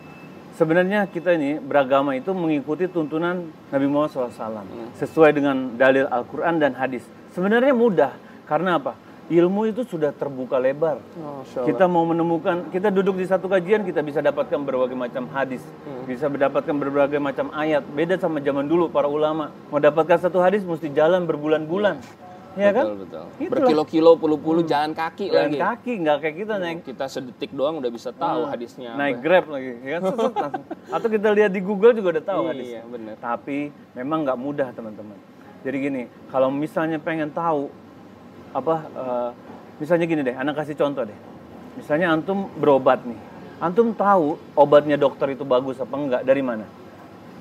sebenarnya 0.56 1.08
kita 1.10 1.34
ini 1.36 1.60
beragama 1.60 2.16
itu 2.16 2.30
mengikuti 2.32 2.88
tuntunan 2.88 3.48
Nabi 3.72 3.86
Muhammad 3.90 4.12
SAW 4.12 4.64
sesuai 4.96 5.30
dengan 5.36 5.76
dalil 5.76 6.08
Al-Quran 6.08 6.56
dan 6.62 6.72
hadis. 6.78 7.04
Sebenarnya 7.36 7.76
mudah, 7.76 8.12
karena 8.48 8.80
apa? 8.80 9.05
Ilmu 9.26 9.66
itu 9.66 9.82
sudah 9.82 10.10
terbuka 10.10 10.54
lebar. 10.56 11.02
Kita 11.58 11.84
mau 11.84 12.06
menemukan, 12.06 12.70
kita 12.70 12.88
duduk 12.88 13.18
di 13.18 13.26
satu 13.26 13.46
kajian, 13.46 13.82
kita 13.82 13.98
bisa 13.98 14.22
dapatkan 14.22 14.54
berbagai 14.56 14.94
macam 14.94 15.26
hadis, 15.28 15.66
bisa 16.06 16.26
mendapatkan 16.26 16.70
berbagai 16.70 17.18
macam 17.18 17.50
ayat. 17.50 17.82
Beda 17.88 18.14
sama 18.16 18.38
zaman 18.38 18.64
dulu 18.64 18.86
para 18.86 19.06
ulama, 19.06 19.50
mau 19.66 19.78
dapatkan 19.78 20.22
satu 20.22 20.38
hadis 20.38 20.62
mesti 20.62 20.86
jalan 20.88 21.26
berbulan-bulan, 21.26 21.98
ya 22.54 22.70
kan? 22.70 22.86
Betul 22.86 22.98
betul. 23.02 23.24
Itulah. 23.36 23.50
Berkilo-kilo, 23.50 24.10
puluh-puluh, 24.14 24.62
jalan 24.62 24.94
kaki 24.94 25.26
Jalan 25.26 25.50
lagi. 25.50 25.58
kaki, 25.58 25.92
nggak 25.98 26.16
kayak 26.20 26.36
kita 26.38 26.54
naik 26.56 26.78
Kita 26.86 27.04
sedetik 27.06 27.50
doang 27.50 27.74
udah 27.76 27.90
bisa 27.90 28.14
tahu 28.14 28.46
hadisnya. 28.46 28.94
apa. 28.94 28.98
naik 29.00 29.16
grab 29.20 29.44
lagi 29.48 29.74
ya 29.76 29.98
kan 29.98 30.02
atau 30.88 31.08
kita 31.10 31.28
lihat 31.32 31.50
di 31.50 31.58
Google 31.58 31.92
juga 31.92 32.14
udah 32.14 32.24
tahu 32.24 32.42
Iya, 32.42 32.50
hadisnya 32.52 32.82
bener. 32.86 33.14
tapi 33.18 33.58
memang 33.92 34.22
nggak 34.22 34.38
mudah 34.38 34.68
teman-teman 34.70 35.18
jadi 35.60 35.76
gini 35.80 36.02
kalau 36.28 36.46
misalnya 36.48 36.96
pengen 36.96 37.26
tahu 37.28 37.68
apa 38.52 38.74
eh, 38.86 39.30
misalnya 39.82 40.06
gini 40.06 40.20
deh 40.22 40.36
anak 40.36 40.62
kasih 40.62 40.76
contoh 40.78 41.06
deh. 41.06 41.18
Misalnya 41.76 42.12
antum 42.12 42.48
berobat 42.56 43.04
nih. 43.04 43.20
Antum 43.56 43.96
tahu 43.96 44.36
obatnya 44.52 45.00
dokter 45.00 45.32
itu 45.32 45.44
bagus 45.44 45.80
apa 45.80 45.94
enggak 45.96 46.22
dari 46.24 46.44
mana? 46.44 46.64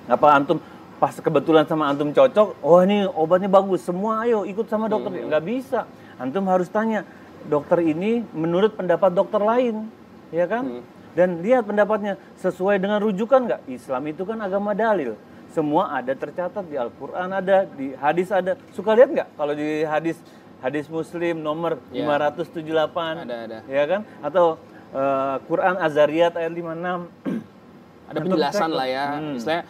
Apa 0.08 0.36
antum 0.36 0.60
pas 0.96 1.12
kebetulan 1.12 1.68
sama 1.68 1.92
antum 1.92 2.16
cocok 2.16 2.64
oh 2.64 2.80
ini 2.80 3.04
obatnya 3.04 3.52
bagus 3.52 3.84
semua 3.84 4.24
ayo 4.24 4.48
ikut 4.48 4.68
sama 4.68 4.88
dokter. 4.88 5.12
Nggak 5.12 5.44
bisa. 5.44 5.88
Antum 6.16 6.48
harus 6.48 6.72
tanya 6.72 7.04
dokter 7.48 7.84
ini 7.84 8.24
menurut 8.32 8.76
pendapat 8.76 9.12
dokter 9.12 9.40
lain. 9.40 9.88
Ya 10.32 10.48
kan? 10.48 10.84
Dan 11.16 11.40
lihat 11.40 11.64
pendapatnya 11.64 12.20
sesuai 12.44 12.76
dengan 12.76 13.00
rujukan 13.00 13.48
nggak? 13.48 13.62
Islam 13.72 14.04
itu 14.12 14.28
kan 14.28 14.40
agama 14.44 14.76
dalil. 14.76 15.16
Semua 15.56 15.96
ada 15.96 16.12
tercatat 16.12 16.68
di 16.68 16.76
Al-Quran 16.76 17.32
ada 17.32 17.64
di 17.64 17.96
hadis 17.96 18.28
ada. 18.36 18.60
Suka 18.76 18.92
lihat 18.92 19.16
nggak 19.16 19.30
kalau 19.40 19.56
di 19.56 19.88
hadis 19.88 20.20
hadis 20.60 20.86
Muslim 20.88 21.40
nomor 21.40 21.80
Ya. 21.90 22.06
578 22.08 23.26
Ada, 23.26 23.36
ada. 23.48 23.60
ya 23.68 23.84
kan 23.86 24.02
atau 24.22 24.56
eh, 24.92 25.36
Quran 25.46 25.76
Azariyat 25.78 26.34
ayat 26.36 26.52
56 26.52 27.44
Ada 28.12 28.20
penjelasan 28.22 28.70
lah 28.70 28.86
ya. 28.86 29.06
Hmm. 29.18 29.34
Istilahnya 29.34 29.66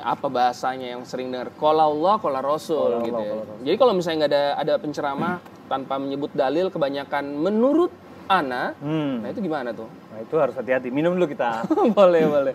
apa 0.00 0.26
bahasanya 0.26 0.96
yang 0.96 1.04
sering 1.04 1.28
dengar? 1.28 1.52
Qala 1.54 1.86
Allah, 1.86 2.16
qala 2.18 2.40
Rasul 2.40 2.98
Qala 2.98 3.04
gitu 3.04 3.14
Allah, 3.14 3.28
ya. 3.28 3.34
Rasul. 3.44 3.56
Jadi 3.62 3.76
kalau 3.76 3.92
misalnya 3.94 4.16
nggak 4.18 4.32
ada 4.32 4.44
ada 4.58 4.74
penceramah 4.80 5.34
tanpa 5.70 5.94
menyebut 5.96 6.32
dalil 6.32 6.66
kebanyakan 6.68 7.24
menurut 7.36 7.92
ana, 8.26 8.74
Hmm. 8.78 9.22
nah 9.22 9.28
itu 9.28 9.42
gimana 9.42 9.70
tuh? 9.70 9.86
Nah 10.10 10.18
itu 10.22 10.34
harus 10.34 10.54
hati-hati. 10.54 10.90
Minum 10.90 11.14
dulu 11.14 11.26
kita. 11.28 11.62
boleh, 11.98 12.22
boleh. 12.26 12.54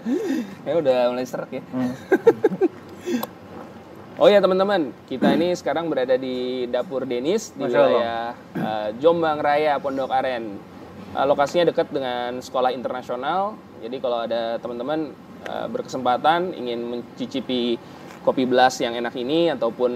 Ya 0.63 0.73
udah 0.75 0.97
mulai 1.11 1.23
serak 1.23 1.51
ya. 1.51 1.63
Hmm. 1.71 1.91
Oh 4.15 4.31
ya 4.31 4.39
teman-teman, 4.39 4.95
kita 5.11 5.35
ini 5.35 5.51
sekarang 5.59 5.91
berada 5.91 6.15
di 6.15 6.63
dapur 6.71 7.03
Denis 7.03 7.51
di 7.51 7.67
Masya 7.67 7.79
wilayah 7.83 8.23
eh, 8.55 8.89
Jombang 9.03 9.43
Raya, 9.43 9.75
Pondok 9.75 10.07
Aren. 10.07 10.55
Eh, 11.11 11.25
lokasinya 11.27 11.67
dekat 11.67 11.91
dengan 11.91 12.39
sekolah 12.39 12.71
internasional. 12.71 13.59
Jadi 13.83 13.99
kalau 13.99 14.23
ada 14.23 14.55
teman-teman 14.63 15.11
eh, 15.43 15.67
berkesempatan 15.67 16.55
ingin 16.55 16.79
mencicipi 16.95 17.75
kopi 18.23 18.47
belas 18.47 18.79
yang 18.79 18.95
enak 18.95 19.11
ini 19.19 19.51
ataupun 19.51 19.91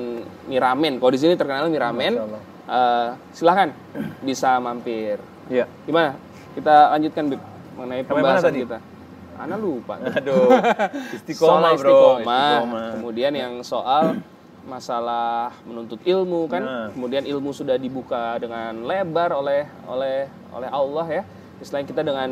mie 0.51 0.59
ramen. 0.59 0.99
Kalau 0.99 1.11
di 1.15 1.19
sini 1.23 1.39
terkenal 1.39 1.71
mie 1.71 1.79
ramen, 1.79 2.19
eh, 2.67 3.09
silahkan 3.31 3.71
bisa 4.19 4.59
mampir. 4.59 5.15
Iya. 5.47 5.63
Gimana? 5.87 6.19
Kita 6.59 6.91
lanjutkan 6.91 7.23
Bib 7.31 7.41
mengenai 7.79 8.03
pembahasan 8.03 8.51
tadi? 8.51 8.67
kita. 8.67 8.98
Ana 9.39 9.55
lupa. 9.55 9.95
Aduh. 10.03 10.51
Istiqomah, 11.15 11.71
bro. 11.79 11.79
istiqomah. 11.79 12.51
Istiqomah. 12.59 12.87
Kemudian 12.99 13.31
yang 13.31 13.53
soal 13.63 14.19
masalah 14.67 15.55
menuntut 15.63 16.03
ilmu 16.03 16.51
kan. 16.51 16.61
Nah. 16.61 16.87
Kemudian 16.91 17.23
ilmu 17.23 17.55
sudah 17.55 17.79
dibuka 17.79 18.35
dengan 18.35 18.83
lebar 18.83 19.31
oleh 19.31 19.63
oleh 19.87 20.27
oleh 20.51 20.69
Allah 20.69 21.07
ya. 21.07 21.23
Istilahnya 21.63 21.87
kita 21.87 22.01
dengan 22.03 22.29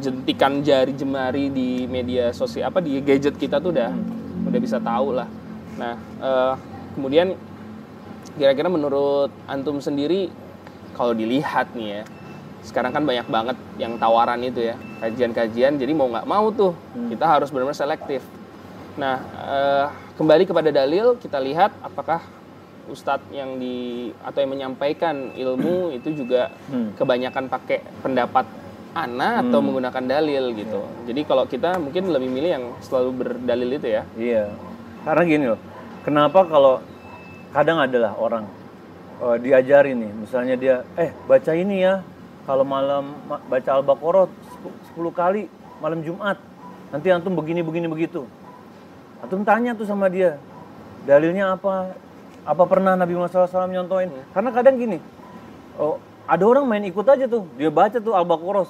jentikan 0.00 0.64
jari 0.64 0.96
jemari 0.96 1.52
di 1.52 1.84
media 1.84 2.32
sosial 2.32 2.72
apa 2.72 2.80
di 2.80 2.96
gadget 3.04 3.36
kita 3.36 3.60
tuh 3.60 3.76
udah 3.76 3.92
udah 4.48 4.60
bisa 4.60 4.80
tahu 4.80 5.16
lah. 5.16 5.28
Nah, 5.76 5.94
eh, 6.24 6.54
kemudian 6.96 7.36
kira-kira 8.40 8.72
menurut 8.72 9.28
antum 9.44 9.80
sendiri 9.80 10.32
kalau 10.96 11.12
dilihat 11.12 11.72
nih 11.76 12.00
ya 12.00 12.02
sekarang 12.60 12.90
kan 12.90 13.02
banyak 13.02 13.26
banget 13.26 13.56
yang 13.76 13.96
tawaran 13.96 14.40
itu 14.40 14.60
ya 14.62 14.76
kajian-kajian 15.00 15.76
jadi 15.76 15.92
mau 15.92 16.06
nggak 16.06 16.24
mau 16.24 16.48
tuh 16.50 16.72
kita 17.08 17.24
harus 17.24 17.48
benar-benar 17.48 17.78
selektif 17.78 18.20
nah 18.94 19.16
eh, 19.40 19.86
kembali 20.14 20.44
kepada 20.44 20.68
dalil 20.68 21.16
kita 21.16 21.38
lihat 21.38 21.72
apakah 21.80 22.20
ustadz 22.86 23.30
yang 23.30 23.56
di 23.56 24.10
atau 24.20 24.38
yang 24.38 24.50
menyampaikan 24.50 25.32
ilmu 25.32 25.88
itu 25.96 26.12
juga 26.14 26.52
Hmm. 26.68 26.92
kebanyakan 26.94 27.46
pakai 27.46 27.80
pendapat 28.00 28.44
ana 28.90 29.38
atau 29.40 29.62
menggunakan 29.62 30.02
dalil 30.02 30.50
gitu 30.52 30.82
jadi 31.06 31.22
kalau 31.22 31.46
kita 31.46 31.78
mungkin 31.78 32.10
lebih 32.10 32.26
milih 32.28 32.50
yang 32.50 32.64
selalu 32.82 33.10
berdalil 33.16 33.70
itu 33.72 33.88
ya 33.88 34.02
Iya. 34.14 34.44
Karena 35.00 35.22
gini 35.24 35.44
loh. 35.48 35.60
Kenapa 36.00 36.44
kalau 36.44 36.76
kadang 37.50 37.80
adalah 37.80 38.12
orang 38.14 38.44
eh, 39.18 39.36
diajarin 39.38 39.96
nih, 39.96 40.12
misalnya 40.12 40.54
dia 40.54 40.76
eh 40.94 41.08
baca 41.24 41.52
ini 41.52 41.80
ya. 41.80 42.04
Kalau 42.44 42.64
malam 42.64 43.14
ma- 43.24 43.42
baca 43.42 43.70
Al-Baqarah 43.78 44.26
10 44.96 45.12
kali 45.12 45.46
malam 45.78 46.00
Jumat. 46.00 46.36
Nanti 46.90 47.08
antum 47.08 47.36
begini 47.36 47.62
begini 47.62 47.86
begitu. 47.86 48.26
Antum 49.20 49.44
tanya 49.44 49.76
tuh 49.76 49.86
sama 49.86 50.10
dia. 50.10 50.40
Dalilnya 51.04 51.54
apa? 51.54 51.94
Apa 52.42 52.64
pernah 52.64 52.96
Nabi 52.96 53.14
Muhammad 53.14 53.46
SAW 53.46 53.68
nyontoin? 53.68 54.08
Karena 54.32 54.50
kadang 54.50 54.80
gini. 54.80 54.98
Oh, 55.76 56.00
ada 56.24 56.42
orang 56.42 56.64
main 56.66 56.84
ikut 56.84 57.04
aja 57.04 57.28
tuh. 57.28 57.46
Dia 57.54 57.68
baca 57.70 57.96
tuh 57.96 58.16
Al-Baqarah 58.16 58.66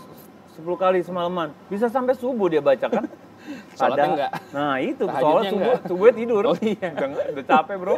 10 0.59 0.67
kali 0.77 0.99
semalaman. 1.01 1.55
Bisa 1.71 1.87
sampai 1.87 2.19
subuh 2.19 2.51
dia 2.51 2.61
baca 2.61 2.87
kan? 2.87 3.07
Sholatnya 3.79 3.97
Ada- 3.97 4.13
enggak? 4.13 4.31
Nah 4.53 4.75
itu 4.79 5.05
soalnya 5.09 5.51
subuh, 5.51 5.75
subuh 5.89 6.07
tidur. 6.13 6.43
Oh, 6.53 6.59
iya. 6.61 6.93
Udah, 6.93 7.09
udah 7.33 7.45
capek 7.49 7.77
bro. 7.81 7.97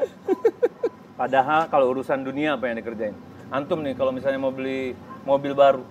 Padahal 1.13 1.67
kalau 1.67 1.91
urusan 1.91 2.23
dunia 2.23 2.55
apa 2.55 2.71
yang 2.71 2.79
dikerjain? 2.79 3.15
Antum 3.53 3.85
nih 3.85 3.93
kalau 3.93 4.17
misalnya 4.17 4.41
mau 4.41 4.49
beli 4.49 4.97
mobil 5.29 5.53
baru, 5.53 5.85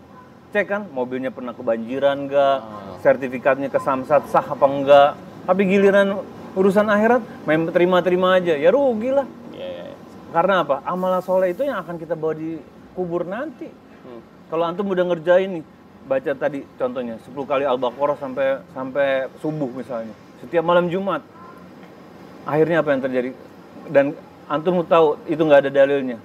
cek 0.50 0.65
kan 0.65 0.82
mobilnya 0.89 1.30
pernah 1.30 1.54
kebanjiran 1.54 2.26
enggak, 2.26 2.58
Ah. 2.65 2.97
sertifikatnya 3.06 3.69
ke 3.69 3.78
Samsat 3.78 4.34
sah 4.34 4.41
apa 4.41 4.65
enggak. 4.65 5.13
Tapi 5.45 5.62
giliran 5.69 6.26
urusan 6.58 6.89
akhirat 6.89 7.21
main 7.45 7.69
terima-terima 7.69 8.41
aja, 8.41 8.58
ya 8.58 8.74
rugi 8.74 9.13
lah. 9.13 9.30
Iya, 9.54 9.62
iya, 9.62 9.84
iya. 9.93 9.97
Karena 10.34 10.65
apa? 10.65 10.82
Amal 10.89 11.21
soleh 11.21 11.54
itu 11.54 11.62
yang 11.62 11.78
akan 11.86 12.02
kita 12.02 12.17
bawa 12.17 12.34
di 12.34 12.58
kubur 12.97 13.30
nanti. 13.30 13.69
Hmm. 13.69 14.26
Kalau 14.50 14.65
antum 14.65 14.89
udah 14.89 15.06
ngerjain 15.13 15.62
nih, 15.62 15.63
baca 16.10 16.32
tadi 16.34 16.65
contohnya 16.82 17.21
10 17.21 17.45
kali 17.45 17.62
Al-Baqarah 17.62 18.17
sampai 18.17 18.58
sampai 18.74 19.08
subuh 19.38 19.69
misalnya. 19.69 20.17
Setiap 20.41 20.65
malam 20.65 20.89
Jumat. 20.89 21.21
Akhirnya 22.41 22.82
apa 22.82 22.89
yang 22.89 23.06
terjadi? 23.06 23.30
Dan 23.86 24.17
antum 24.50 24.82
tahu 24.82 25.21
itu 25.30 25.38
nggak 25.38 25.69
ada 25.69 25.71
dalilnya. 25.86 26.17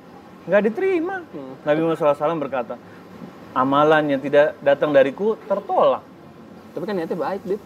Nggak 0.47 0.63
diterima. 0.71 1.23
Nabi 1.67 1.79
Muhammad 1.83 2.17
SAW 2.17 2.39
berkata, 2.39 2.75
amalan 3.53 4.17
yang 4.17 4.21
tidak 4.23 4.55
datang 4.63 4.95
dariku 4.95 5.35
tertolak. 5.51 6.05
tapi 6.77 6.85
kan 6.85 6.93
niatnya 6.93 7.17
baik 7.17 7.41
Bib 7.49 7.63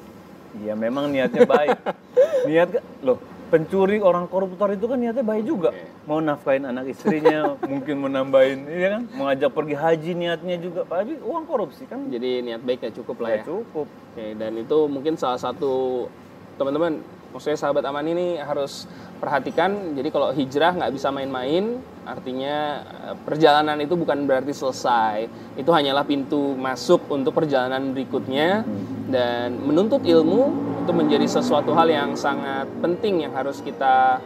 Iya 0.62 0.74
memang 0.78 1.10
niatnya 1.10 1.42
baik. 1.46 1.78
Niat 2.46 2.78
loh 3.02 3.18
pencuri 3.50 3.98
orang 3.98 4.30
koruptor 4.30 4.70
itu 4.70 4.86
kan 4.86 4.96
niatnya 4.96 5.26
baik 5.26 5.44
juga. 5.44 5.74
Mau 6.06 6.22
nafkahin 6.22 6.64
anak 6.70 6.94
istrinya, 6.94 7.54
mungkin 7.70 8.06
menambahin, 8.06 8.70
iya 8.70 8.88
kan? 8.96 9.02
Mengajak 9.10 9.50
pergi 9.50 9.74
haji 9.74 10.10
niatnya 10.14 10.56
juga, 10.62 10.86
tapi 10.86 11.18
uang 11.18 11.44
korupsi 11.50 11.84
kan 11.90 12.06
jadi 12.06 12.46
niat 12.46 12.62
baik 12.62 12.86
ya 12.86 12.90
cukup 12.94 13.18
lah 13.18 13.28
ya 13.34 13.42
nggak 13.42 13.50
cukup. 13.50 13.86
Oke, 13.90 14.26
dan 14.38 14.52
itu 14.54 14.78
mungkin 14.86 15.14
salah 15.18 15.38
satu 15.42 16.06
teman-teman, 16.56 17.02
maksudnya 17.30 17.58
sahabat 17.58 17.82
aman 17.86 18.06
ini 18.06 18.38
harus 18.38 18.86
perhatikan. 19.20 19.94
Jadi 19.94 20.08
kalau 20.10 20.32
hijrah 20.32 20.72
nggak 20.74 20.92
bisa 20.94 21.08
main-main, 21.12 21.78
artinya 22.08 22.56
eh, 23.10 23.16
perjalanan 23.22 23.78
itu 23.78 23.94
bukan 23.94 24.24
berarti 24.26 24.50
selesai. 24.56 25.28
Itu 25.54 25.70
hanyalah 25.70 26.02
pintu 26.08 26.56
masuk 26.56 27.06
untuk 27.12 27.36
perjalanan 27.36 27.92
berikutnya. 27.94 28.64
Dan 29.10 29.66
menuntut 29.66 30.06
ilmu 30.06 30.54
itu 30.86 30.92
menjadi 30.94 31.26
sesuatu 31.26 31.74
hal 31.74 31.90
yang 31.90 32.14
sangat 32.14 32.70
penting 32.78 33.26
yang 33.26 33.32
harus 33.36 33.62
kita 33.62 34.18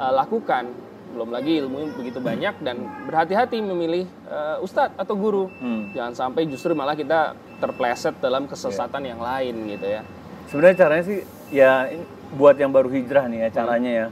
eh, 0.00 0.12
lakukan. 0.12 0.70
Belum 1.08 1.32
lagi 1.32 1.58
ilmu 1.58 1.96
begitu 1.98 2.20
banyak 2.20 2.60
dan 2.62 2.84
berhati-hati 3.08 3.60
memilih 3.60 4.04
eh, 4.28 4.64
ustadz 4.64 4.96
atau 4.96 5.14
guru. 5.14 5.44
Hmm. 5.60 5.92
Jangan 5.92 6.14
sampai 6.14 6.48
justru 6.48 6.72
malah 6.72 6.96
kita 6.96 7.36
terpleset 7.58 8.16
dalam 8.22 8.46
kesesatan 8.46 9.02
yang 9.04 9.20
lain 9.20 9.54
gitu 9.76 9.86
ya. 9.86 10.02
Sebenarnya 10.48 10.76
caranya 10.80 11.04
sih 11.04 11.20
ya 11.52 11.88
ini 11.92 12.17
buat 12.34 12.56
yang 12.60 12.68
baru 12.68 12.88
hijrah 12.92 13.24
nih 13.30 13.46
ya 13.46 13.62
caranya 13.62 13.90
ya. 13.90 14.06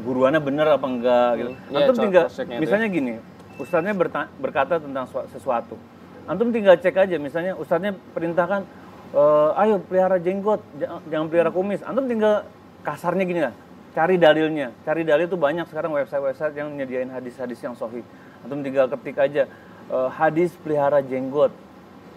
Guruannya 0.00 0.40
bener 0.40 0.66
apa 0.66 0.86
enggak 0.86 1.30
gitu. 1.36 1.50
Hmm. 1.52 1.70
Iya, 1.70 1.76
Antum 1.84 1.96
tinggal 1.98 2.24
cross-checknya 2.26 2.56
itu 2.56 2.62
misalnya 2.64 2.88
gini, 2.88 3.12
ustadznya 3.60 3.94
berkata 4.40 4.74
tentang 4.80 5.04
sua- 5.10 5.28
sesuatu. 5.28 5.76
Antum 6.24 6.48
tinggal 6.50 6.78
cek 6.78 6.96
aja 6.96 7.16
misalnya 7.18 7.52
ustadznya 7.58 7.92
perintahkan 8.14 8.62
"Eh, 9.10 9.50
ayo 9.66 9.82
pelihara 9.82 10.22
jenggot, 10.22 10.62
jangan, 10.78 11.26
pelihara 11.26 11.50
kumis. 11.50 11.82
Antum 11.82 12.06
tinggal 12.06 12.46
kasarnya 12.86 13.24
gini 13.26 13.40
lah. 13.42 13.54
Cari 13.90 14.14
dalilnya. 14.14 14.70
Cari 14.86 15.02
dalil 15.02 15.26
itu 15.26 15.34
banyak 15.34 15.66
sekarang 15.66 15.90
website-website 15.90 16.54
yang 16.54 16.70
nyediain 16.70 17.10
hadis-hadis 17.10 17.58
yang 17.58 17.74
sahih. 17.74 18.06
Antum 18.46 18.62
tinggal 18.62 18.86
ketik 18.86 19.18
aja 19.18 19.50
"Eh, 19.90 20.08
hadis 20.14 20.54
pelihara 20.62 21.02
jenggot. 21.02 21.50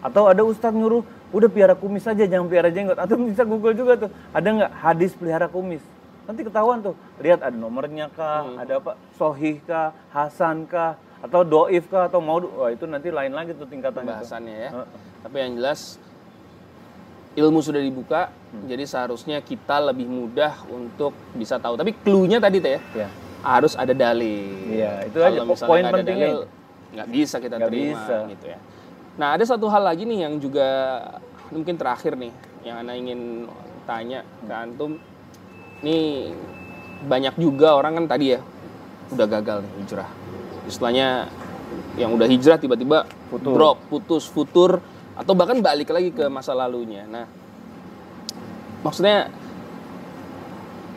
Atau 0.03 0.27
ada 0.27 0.43
ustadz 0.43 0.75
nyuruh, 0.75 1.01
udah 1.31 1.47
pelihara 1.47 1.73
kumis 1.73 2.03
aja, 2.03 2.27
jangan 2.27 2.45
pelihara 2.45 2.67
jenggot. 2.69 2.99
Atau 2.99 3.15
bisa 3.23 3.41
Google 3.41 3.71
juga 3.71 3.95
tuh, 3.97 4.09
ada 4.29 4.43
nggak 4.45 4.71
hadis 4.75 5.15
pelihara 5.15 5.47
kumis? 5.47 5.79
Nanti 6.23 6.43
ketahuan 6.43 6.79
tuh, 6.79 6.95
lihat 7.19 7.39
ada 7.39 7.55
nomornya 7.55 8.07
kah, 8.09 8.47
ada 8.55 8.79
apa, 8.79 8.95
sohih 9.15 9.59
kah, 9.63 9.91
hasan 10.11 10.63
kah, 10.63 10.95
atau 11.19 11.43
doif 11.43 11.87
kah, 11.87 12.07
atau 12.07 12.19
mau, 12.19 12.39
wah 12.39 12.67
itu 12.67 12.83
nanti 12.83 13.11
lain 13.11 13.31
lagi 13.31 13.51
tuh 13.51 13.67
tingkatannya. 13.67 14.11
Bahasannya 14.13 14.55
ya. 14.55 14.69
Heeh. 14.71 14.87
Tapi 15.23 15.35
yang 15.39 15.51
jelas 15.55 15.99
ilmu 17.33 17.59
sudah 17.59 17.81
dibuka, 17.81 18.29
jadi 18.63 18.85
seharusnya 18.85 19.41
kita 19.41 19.81
lebih 19.81 20.05
mudah 20.05 20.63
untuk 20.69 21.11
bisa 21.33 21.57
tahu. 21.57 21.75
Tapi 21.75 21.91
clue-nya 21.97 22.37
tadi 22.37 22.61
teh 22.61 22.77
ya, 22.77 22.81
Ya. 22.93 23.07
harus 23.41 23.73
ada 23.73 23.91
dalil. 23.91 24.69
Iya, 24.69 25.03
itu 25.03 25.17
aja, 25.17 25.27
Kalau 25.33 25.49
misalnya 25.49 25.71
poin 25.71 25.83
pentingnya 25.89 26.29
nggak 26.93 27.07
bisa 27.09 27.35
kita 27.41 27.55
Nggak 27.57 27.67
terima 27.67 27.89
bisa. 27.97 28.17
gitu 28.29 28.45
ya. 28.47 28.57
Nah, 29.13 29.37
ada 29.37 29.45
satu 29.45 29.69
hal 29.69 29.85
lagi 29.85 30.09
nih 30.09 30.25
yang 30.25 30.41
juga 30.41 30.99
mungkin 31.53 31.77
terakhir 31.77 32.17
nih 32.17 32.33
yang 32.65 32.81
Anda 32.81 32.93
ingin 32.97 33.45
tanya 33.85 34.25
ke 34.25 34.53
antum. 34.53 34.97
Nih 35.85 36.33
banyak 37.05 37.35
juga 37.37 37.77
orang 37.77 37.99
kan 37.99 38.05
tadi 38.17 38.33
ya 38.33 38.39
udah 39.13 39.27
gagal 39.29 39.57
nih 39.61 39.71
hijrah. 39.83 40.09
Istilahnya 40.65 41.29
yang 41.99 42.15
udah 42.15 42.25
hijrah 42.25 42.57
tiba-tiba 42.57 43.05
Futur. 43.29 43.53
drop, 43.53 43.77
putus, 43.91 44.25
futur 44.25 44.81
atau 45.13 45.33
bahkan 45.37 45.61
balik 45.61 45.93
lagi 45.93 46.09
ke 46.09 46.25
masa 46.25 46.57
lalunya. 46.57 47.05
Nah, 47.05 47.29
maksudnya 48.81 49.29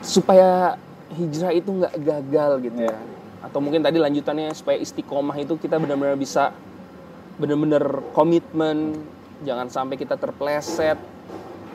supaya 0.01 0.81
hijrah 1.13 1.53
itu 1.53 1.69
nggak 1.69 1.95
gagal 2.01 2.53
gitu 2.65 2.81
ya. 2.89 2.97
Atau 3.45 3.61
mungkin 3.61 3.85
tadi 3.85 4.01
lanjutannya 4.01 4.57
supaya 4.57 4.81
istiqomah 4.81 5.37
itu 5.37 5.61
kita 5.61 5.77
benar-benar 5.77 6.17
bisa 6.17 6.57
benar-benar 7.37 7.85
komitmen, 8.13 8.97
jangan 9.45 9.69
sampai 9.69 9.97
kita 9.97 10.17
terpleset. 10.17 10.97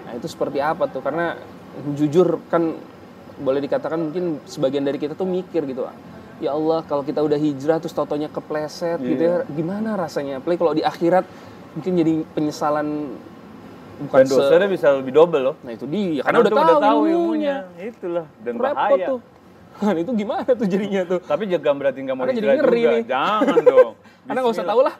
Nah, 0.05 0.13
itu 0.17 0.25
seperti 0.25 0.57
apa 0.57 0.89
tuh? 0.89 0.99
Karena 0.99 1.37
jujur 1.93 2.41
kan 2.49 2.75
boleh 3.37 3.61
dikatakan 3.61 3.97
mungkin 3.97 4.41
sebagian 4.45 4.83
dari 4.83 4.97
kita 4.97 5.13
tuh 5.13 5.25
mikir 5.25 5.65
gitu. 5.65 5.85
Ya 6.41 6.57
Allah, 6.57 6.81
kalau 6.83 7.05
kita 7.05 7.21
udah 7.21 7.37
hijrah 7.37 7.77
terus 7.77 7.93
totonya 7.93 8.25
kepleset 8.25 8.97
gitu 8.97 9.21
ya, 9.21 9.35
gimana 9.45 9.93
rasanya? 9.93 10.41
Apalagi 10.41 10.57
kalau 10.57 10.73
di 10.73 10.81
akhirat 10.81 11.25
mungkin 11.77 11.93
jadi 11.95 12.13
penyesalan 12.33 12.87
bukan 14.01 14.17
Dan 14.17 14.27
se- 14.27 14.33
dosanya 14.33 14.67
bisa 14.67 14.87
lebih 14.97 15.13
double 15.13 15.41
loh. 15.41 15.55
Nah, 15.61 15.71
itu 15.77 15.85
dia. 15.85 16.25
Karena, 16.25 16.41
udah 16.41 16.49
antum 16.49 16.81
tahu, 16.81 16.99
ilmunya. 17.05 17.13
ilmunya. 17.13 17.55
Itulah, 17.77 18.25
dan 18.41 18.53
Repot 18.57 18.73
bahaya. 18.73 19.07
tuh. 19.07 19.19
Nah, 19.81 19.97
itu 19.97 20.11
gimana 20.13 20.45
tuh 20.45 20.67
jadinya 20.67 21.01
tuh? 21.03 21.19
Tapi 21.19 21.43
jangan 21.45 21.75
berarti 21.75 21.99
nggak 21.99 22.15
mau 22.15 22.25
jadi 22.27 22.47
hijrah 22.53 22.69
juga. 22.69 22.89
nih. 22.91 23.03
Jangan 23.03 23.57
dong. 23.73 23.91
Karena 24.21 24.39
nggak 24.39 24.53
usah 24.53 24.67
tahu 24.67 24.81
lah. 24.81 24.95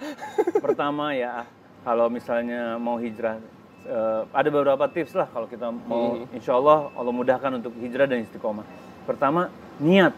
Pertama 0.58 1.06
ya, 1.14 1.34
kalau 1.82 2.08
misalnya 2.08 2.62
mau 2.76 2.98
hijrah, 2.98 3.38
eh, 3.84 4.22
ada 4.28 4.50
beberapa 4.50 4.86
tips 4.88 5.14
lah 5.14 5.28
kalau 5.28 5.46
kita 5.46 5.70
mau, 5.70 6.18
Hmm. 6.18 6.26
insya 6.32 6.54
Allah 6.54 6.90
Allah 6.92 7.14
mudahkan 7.14 7.52
untuk 7.56 7.78
hijrah 7.78 8.06
dan 8.06 8.22
istiqomah. 8.22 8.66
Pertama, 9.04 9.48
niat. 9.78 10.14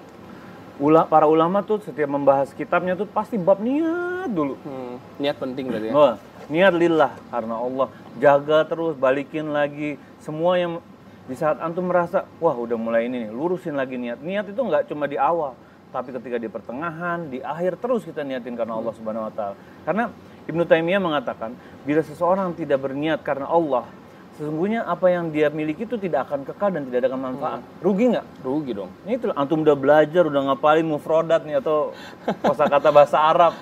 Ula, 0.76 1.06
para 1.06 1.28
ulama 1.28 1.62
tuh 1.62 1.78
setiap 1.80 2.10
membahas 2.10 2.50
kitabnya 2.50 2.96
tuh 2.96 3.06
pasti 3.06 3.38
bab 3.38 3.62
niat 3.62 4.26
dulu. 4.28 4.58
Hmm, 4.60 4.96
niat 5.18 5.38
penting 5.38 5.70
berarti 5.70 5.88
ya. 5.88 5.94
Wah, 5.94 6.16
niat 6.48 6.74
lillah 6.74 7.14
karena 7.30 7.56
Allah. 7.56 7.88
Jaga 8.16 8.64
terus, 8.64 8.96
balikin 8.96 9.52
lagi. 9.52 10.02
Semua 10.18 10.58
yang 10.58 10.82
di 11.24 11.36
saat 11.40 11.60
antum 11.64 11.88
merasa, 11.88 12.28
wah 12.44 12.56
udah 12.56 12.76
mulai 12.76 13.08
ini 13.08 13.28
nih, 13.28 13.32
lurusin 13.32 13.80
lagi 13.80 13.96
niat. 13.96 14.20
Niat 14.20 14.52
itu 14.52 14.60
nggak 14.60 14.92
cuma 14.92 15.08
di 15.08 15.16
awal, 15.16 15.56
tapi 15.96 16.12
ketika 16.12 16.36
di 16.36 16.52
pertengahan, 16.52 17.32
di 17.32 17.40
akhir 17.40 17.80
terus 17.80 18.04
kita 18.04 18.28
niatin 18.28 18.60
karena 18.60 18.76
Allah 18.76 18.92
Subhanahu 18.92 19.32
Wa 19.32 19.34
Taala. 19.34 19.56
Karena 19.88 20.04
Ibnu 20.44 20.64
Taimiyah 20.68 21.00
mengatakan, 21.00 21.56
bila 21.88 22.04
seseorang 22.04 22.52
tidak 22.60 22.84
berniat 22.84 23.24
karena 23.24 23.48
Allah, 23.48 23.88
sesungguhnya 24.36 24.84
apa 24.84 25.08
yang 25.14 25.32
dia 25.32 25.48
miliki 25.48 25.88
itu 25.88 25.96
tidak 25.96 26.28
akan 26.28 26.44
kekal 26.44 26.76
dan 26.76 26.92
tidak 26.92 27.08
ada 27.08 27.16
manfaat. 27.16 27.62
Rugi 27.80 28.06
nggak? 28.12 28.26
Rugi 28.44 28.72
dong. 28.76 28.92
Ini 29.08 29.16
itu 29.16 29.32
antum 29.32 29.64
udah 29.64 29.78
belajar, 29.80 30.28
udah 30.28 30.42
ngapalin 30.52 30.88
mufrodat 30.90 31.48
nih 31.48 31.64
atau 31.64 31.96
kosakata 32.44 32.92
bahasa 32.92 33.16
Arab. 33.16 33.56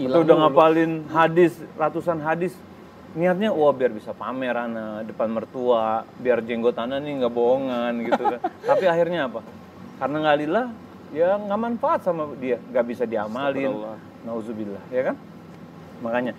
Atau 0.00 0.24
udah 0.24 0.36
ngapalin 0.48 1.04
hadis, 1.12 1.52
ratusan 1.76 2.24
hadis. 2.24 2.56
Niatnya 3.14 3.54
wah 3.54 3.70
biar 3.70 3.94
bisa 3.94 4.10
pamer 4.10 4.58
ana 4.58 5.06
depan 5.06 5.30
mertua, 5.30 6.02
biar 6.18 6.42
jenggot 6.42 6.74
ana 6.74 6.98
nih 6.98 7.22
nggak 7.22 7.30
bohongan 7.30 7.92
gitu 8.02 8.22
kan. 8.26 8.40
Tapi 8.74 8.84
akhirnya 8.90 9.30
apa? 9.30 9.40
Karena 10.02 10.16
nggak 10.18 10.38
lillah, 10.42 10.66
ya 11.14 11.38
nggak 11.38 11.60
manfaat 11.62 12.02
sama 12.02 12.26
dia, 12.42 12.58
nggak 12.58 12.84
bisa 12.90 13.06
diamalin. 13.06 13.70
Nauzubillah, 14.26 14.82
ya 14.90 15.12
kan? 15.12 15.16
Makanya 16.02 16.34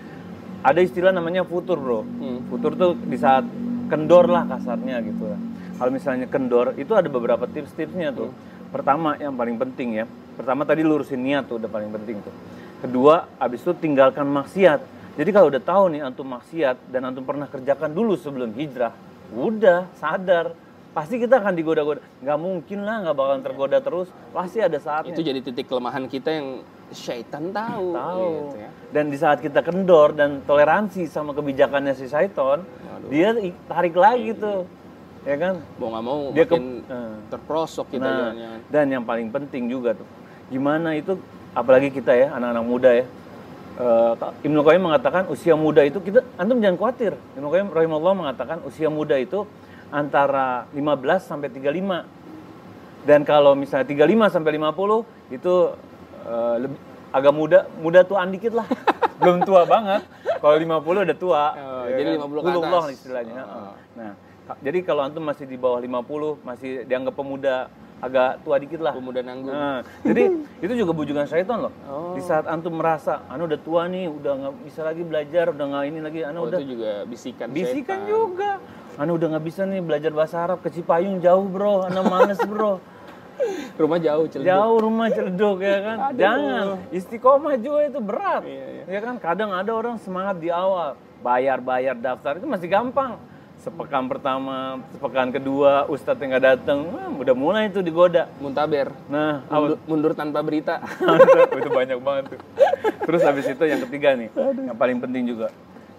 ada 0.66 0.80
istilah 0.82 1.16
namanya 1.16 1.46
futur 1.48 1.78
bro. 1.78 2.02
Hmm. 2.02 2.44
Futur 2.52 2.76
tuh 2.76 2.92
di 2.98 3.16
saat 3.16 3.48
kendor 3.88 4.26
lah 4.28 4.44
kasarnya 4.50 4.98
gitu 5.06 5.30
lah. 5.30 5.40
Kalau 5.78 5.92
misalnya 5.94 6.28
kendor 6.28 6.74
itu 6.76 6.92
ada 6.92 7.06
beberapa 7.06 7.46
tips-tipsnya 7.46 8.10
tuh. 8.12 8.34
Pertama 8.74 9.16
yang 9.22 9.38
paling 9.38 9.56
penting 9.62 10.02
ya. 10.02 10.06
Pertama 10.36 10.66
tadi 10.68 10.84
lurusin 10.84 11.22
niat 11.22 11.48
tuh 11.48 11.62
udah 11.62 11.70
paling 11.70 11.94
penting 11.94 12.20
tuh. 12.20 12.34
Kedua 12.84 13.30
abis 13.40 13.62
itu 13.64 13.72
tinggalkan 13.78 14.26
maksiat. 14.28 14.95
Jadi 15.16 15.30
kalau 15.32 15.48
udah 15.48 15.64
tahu 15.64 15.84
nih 15.96 16.02
antum 16.04 16.28
maksiat 16.28 16.92
dan 16.92 17.08
antum 17.08 17.24
pernah 17.24 17.48
kerjakan 17.48 17.96
dulu 17.96 18.20
sebelum 18.20 18.52
hijrah, 18.52 18.92
udah 19.32 19.88
sadar 19.96 20.52
pasti 20.92 21.16
kita 21.20 21.40
akan 21.40 21.56
digoda-goda. 21.56 22.04
Nggak 22.20 22.40
mungkin 22.40 22.80
lah 22.84 23.08
nggak 23.08 23.16
bakalan 23.16 23.42
tergoda 23.44 23.78
terus. 23.80 24.12
Pasti 24.36 24.60
ada 24.60 24.76
saatnya. 24.76 25.16
Itu 25.16 25.24
jadi 25.24 25.40
titik 25.40 25.72
kelemahan 25.72 26.12
kita 26.12 26.30
yang 26.36 26.48
syaitan 26.92 27.56
tahu. 27.56 27.96
tahu. 27.96 28.28
gitu 28.28 28.58
ya. 28.60 28.70
Dan 28.92 29.04
di 29.08 29.18
saat 29.20 29.40
kita 29.40 29.64
kendor 29.64 30.12
dan 30.12 30.44
toleransi 30.44 31.08
sama 31.08 31.32
kebijakannya 31.32 31.96
si 31.96 32.12
Saiton, 32.12 32.68
dia 33.08 33.32
tarik 33.72 33.96
lagi 33.96 34.36
tuh. 34.36 34.68
Ya 35.24 35.36
kan? 35.42 35.64
Mau 35.82 35.90
nggak 35.90 36.04
mau 36.06 36.20
Dia 36.36 36.46
ke- 36.46 36.54
makin 36.54 36.66
eh. 36.86 37.16
terprosok 37.34 37.88
kita 37.90 38.06
Nah, 38.06 38.62
dan 38.70 38.86
yang 38.94 39.02
paling 39.02 39.34
penting 39.34 39.66
juga 39.66 39.98
tuh, 39.98 40.06
gimana 40.54 40.94
itu 40.94 41.18
apalagi 41.58 41.90
kita 41.90 42.14
ya, 42.14 42.36
anak-anak 42.36 42.66
muda 42.68 42.92
ya. 42.94 43.08
Eh, 43.76 44.14
Ibnu 44.48 44.64
Qayyim 44.64 44.88
mengatakan 44.88 45.28
usia 45.28 45.60
muda 45.60 45.84
itu 45.84 46.00
kita 46.00 46.24
antum 46.40 46.64
jangan 46.64 46.80
khawatir. 46.80 47.12
Ibnu 47.36 47.48
Qayyim 47.52 47.68
rahimahullah 47.76 48.16
mengatakan 48.16 48.64
usia 48.64 48.88
muda 48.88 49.20
itu 49.20 49.44
antara 49.92 50.64
15 50.72 51.28
sampai 51.28 51.52
35. 51.52 52.08
Dan 53.04 53.28
kalau 53.28 53.52
misalnya 53.54 53.84
35 53.86 54.32
sampai 54.32 54.52
50 54.56 55.04
itu 55.36 55.54
eh, 56.24 56.56
lebih 56.64 56.80
agak 57.12 57.34
muda, 57.36 57.60
muda 57.84 58.00
tuaan 58.08 58.32
dikit 58.32 58.56
lah. 58.56 58.68
Belum 59.20 59.44
tua 59.44 59.68
banget. 59.68 60.08
Kalau 60.40 60.56
50 60.56 61.06
udah 61.12 61.18
tua. 61.20 61.44
Oh, 61.56 61.84
ya 61.92 62.00
jadi 62.00 62.10
kan? 62.16 62.32
50 62.32 62.40
ke 62.40 62.50
atas. 62.64 62.84
istilahnya. 62.96 63.42
Oh. 63.44 63.74
Nah, 64.00 64.12
ka- 64.48 64.60
jadi 64.64 64.80
kalau 64.88 65.02
antum 65.04 65.24
masih 65.24 65.44
di 65.48 65.60
bawah 65.60 65.84
50, 65.84 66.40
masih 66.48 66.88
dianggap 66.88 67.12
pemuda 67.16 67.68
agak 68.06 68.46
tua 68.46 68.56
dikit 68.62 68.80
lah. 68.80 68.94
Pemuda 68.94 69.22
nanggung. 69.26 69.52
Nah, 69.52 69.82
jadi 70.06 70.24
itu 70.66 70.74
juga 70.78 70.92
bujukan 70.94 71.26
syaitan 71.26 71.58
loh. 71.66 71.74
Oh. 71.90 72.14
Di 72.14 72.22
saat 72.22 72.46
antum 72.46 72.78
merasa, 72.78 73.26
anu 73.28 73.50
udah 73.50 73.60
tua 73.60 73.90
nih, 73.90 74.06
udah 74.08 74.34
nggak 74.46 74.54
bisa 74.64 74.82
lagi 74.86 75.02
belajar, 75.02 75.52
udah 75.52 75.66
nggak 75.66 75.84
ini 75.90 76.00
lagi, 76.00 76.20
anu 76.22 76.38
Oh, 76.46 76.48
udah 76.48 76.60
itu 76.62 76.78
juga 76.78 76.92
bisikan 77.10 77.48
bisikan 77.50 78.06
syaitan. 78.06 78.10
juga. 78.10 78.52
Anu 78.96 79.20
udah 79.20 79.28
nggak 79.36 79.46
bisa 79.46 79.62
nih 79.68 79.82
belajar 79.84 80.12
bahasa 80.16 80.36
Arab 80.40 80.64
ke 80.64 80.70
Cipayung 80.72 81.20
jauh 81.20 81.46
bro, 81.50 81.84
anu 81.90 82.02
males 82.08 82.40
bro. 82.46 82.80
Rumah 83.82 84.00
jauh, 84.00 84.26
celeduk. 84.32 84.48
Jauh 84.48 84.78
rumah 84.80 85.08
celeduk 85.12 85.58
ya 85.60 85.78
kan. 85.84 85.98
Aduh. 86.08 86.20
Jangan. 86.24 86.66
Istiqomah 86.96 87.56
juga 87.60 87.80
itu 87.84 88.00
berat. 88.00 88.44
Iya, 88.48 88.66
iya. 88.72 88.84
Ya 88.88 89.00
kan 89.04 89.16
kadang 89.20 89.52
ada 89.52 89.72
orang 89.76 90.00
semangat 90.00 90.40
di 90.40 90.48
awal, 90.48 90.96
bayar-bayar 91.20 92.00
daftar 92.00 92.40
itu 92.40 92.48
masih 92.48 92.72
gampang. 92.72 93.20
Sepekan 93.66 94.06
pertama, 94.06 94.78
sepekan 94.94 95.34
kedua, 95.34 95.90
ustadz 95.90 96.22
yang 96.22 96.38
nggak 96.38 96.46
datang, 96.54 96.86
wah, 96.86 97.10
udah 97.10 97.34
mulai 97.34 97.66
itu 97.66 97.82
digoda. 97.82 98.30
Muntaber. 98.38 98.94
Nah, 99.10 99.42
Mundur, 99.50 99.78
mundur 99.90 100.12
tanpa 100.14 100.46
berita. 100.46 100.86
Itu 101.58 101.74
banyak 101.74 101.98
banget 101.98 102.38
tuh. 102.38 102.40
Terus 103.10 103.22
habis 103.26 103.50
itu 103.50 103.64
yang 103.66 103.82
ketiga 103.90 104.14
nih, 104.14 104.30
yang 104.70 104.78
paling 104.78 105.02
penting 105.02 105.26
juga 105.34 105.50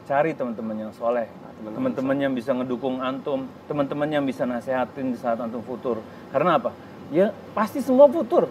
cari 0.06 0.38
teman-teman 0.38 0.86
yang 0.86 0.92
soleh, 0.94 1.26
teman-teman 1.66 2.14
yang 2.14 2.32
bisa 2.38 2.54
ngedukung 2.54 3.02
antum, 3.02 3.50
teman-teman 3.66 4.14
yang 4.14 4.22
bisa 4.22 4.46
nasehatin 4.46 5.10
di 5.10 5.18
saat 5.18 5.42
antum 5.42 5.58
futur. 5.66 5.98
Karena 6.30 6.62
apa? 6.62 6.70
ya 7.10 7.30
pasti 7.54 7.82
semua 7.82 8.06
futur. 8.10 8.46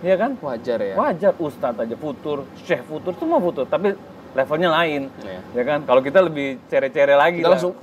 Ya 0.00 0.16
kan? 0.16 0.38
Wajar 0.40 0.78
ya. 0.80 0.94
Wajar 0.96 1.34
ustadz 1.36 1.82
aja 1.84 1.96
futur, 1.98 2.48
syekh 2.64 2.86
futur, 2.88 3.12
semua 3.20 3.36
futur, 3.36 3.68
tapi 3.68 3.92
levelnya 4.34 4.70
lain. 4.70 5.02
Iya. 5.22 5.40
Ya 5.56 5.62
kan? 5.66 5.78
Kalau 5.86 6.00
kita 6.00 6.18
lebih 6.22 6.62
cere-cere 6.70 7.14
lagi 7.18 7.42
Kita 7.42 7.50
lah. 7.50 7.58
langsung, 7.58 7.74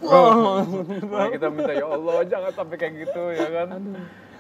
Nah, 1.17 1.27
kita 1.31 1.47
minta 1.51 1.73
ya 1.75 1.85
Allah 1.87 2.17
jangan 2.23 2.51
sampai 2.55 2.75
kayak 2.79 2.93
gitu 3.07 3.23
ya 3.35 3.47
kan. 3.51 3.67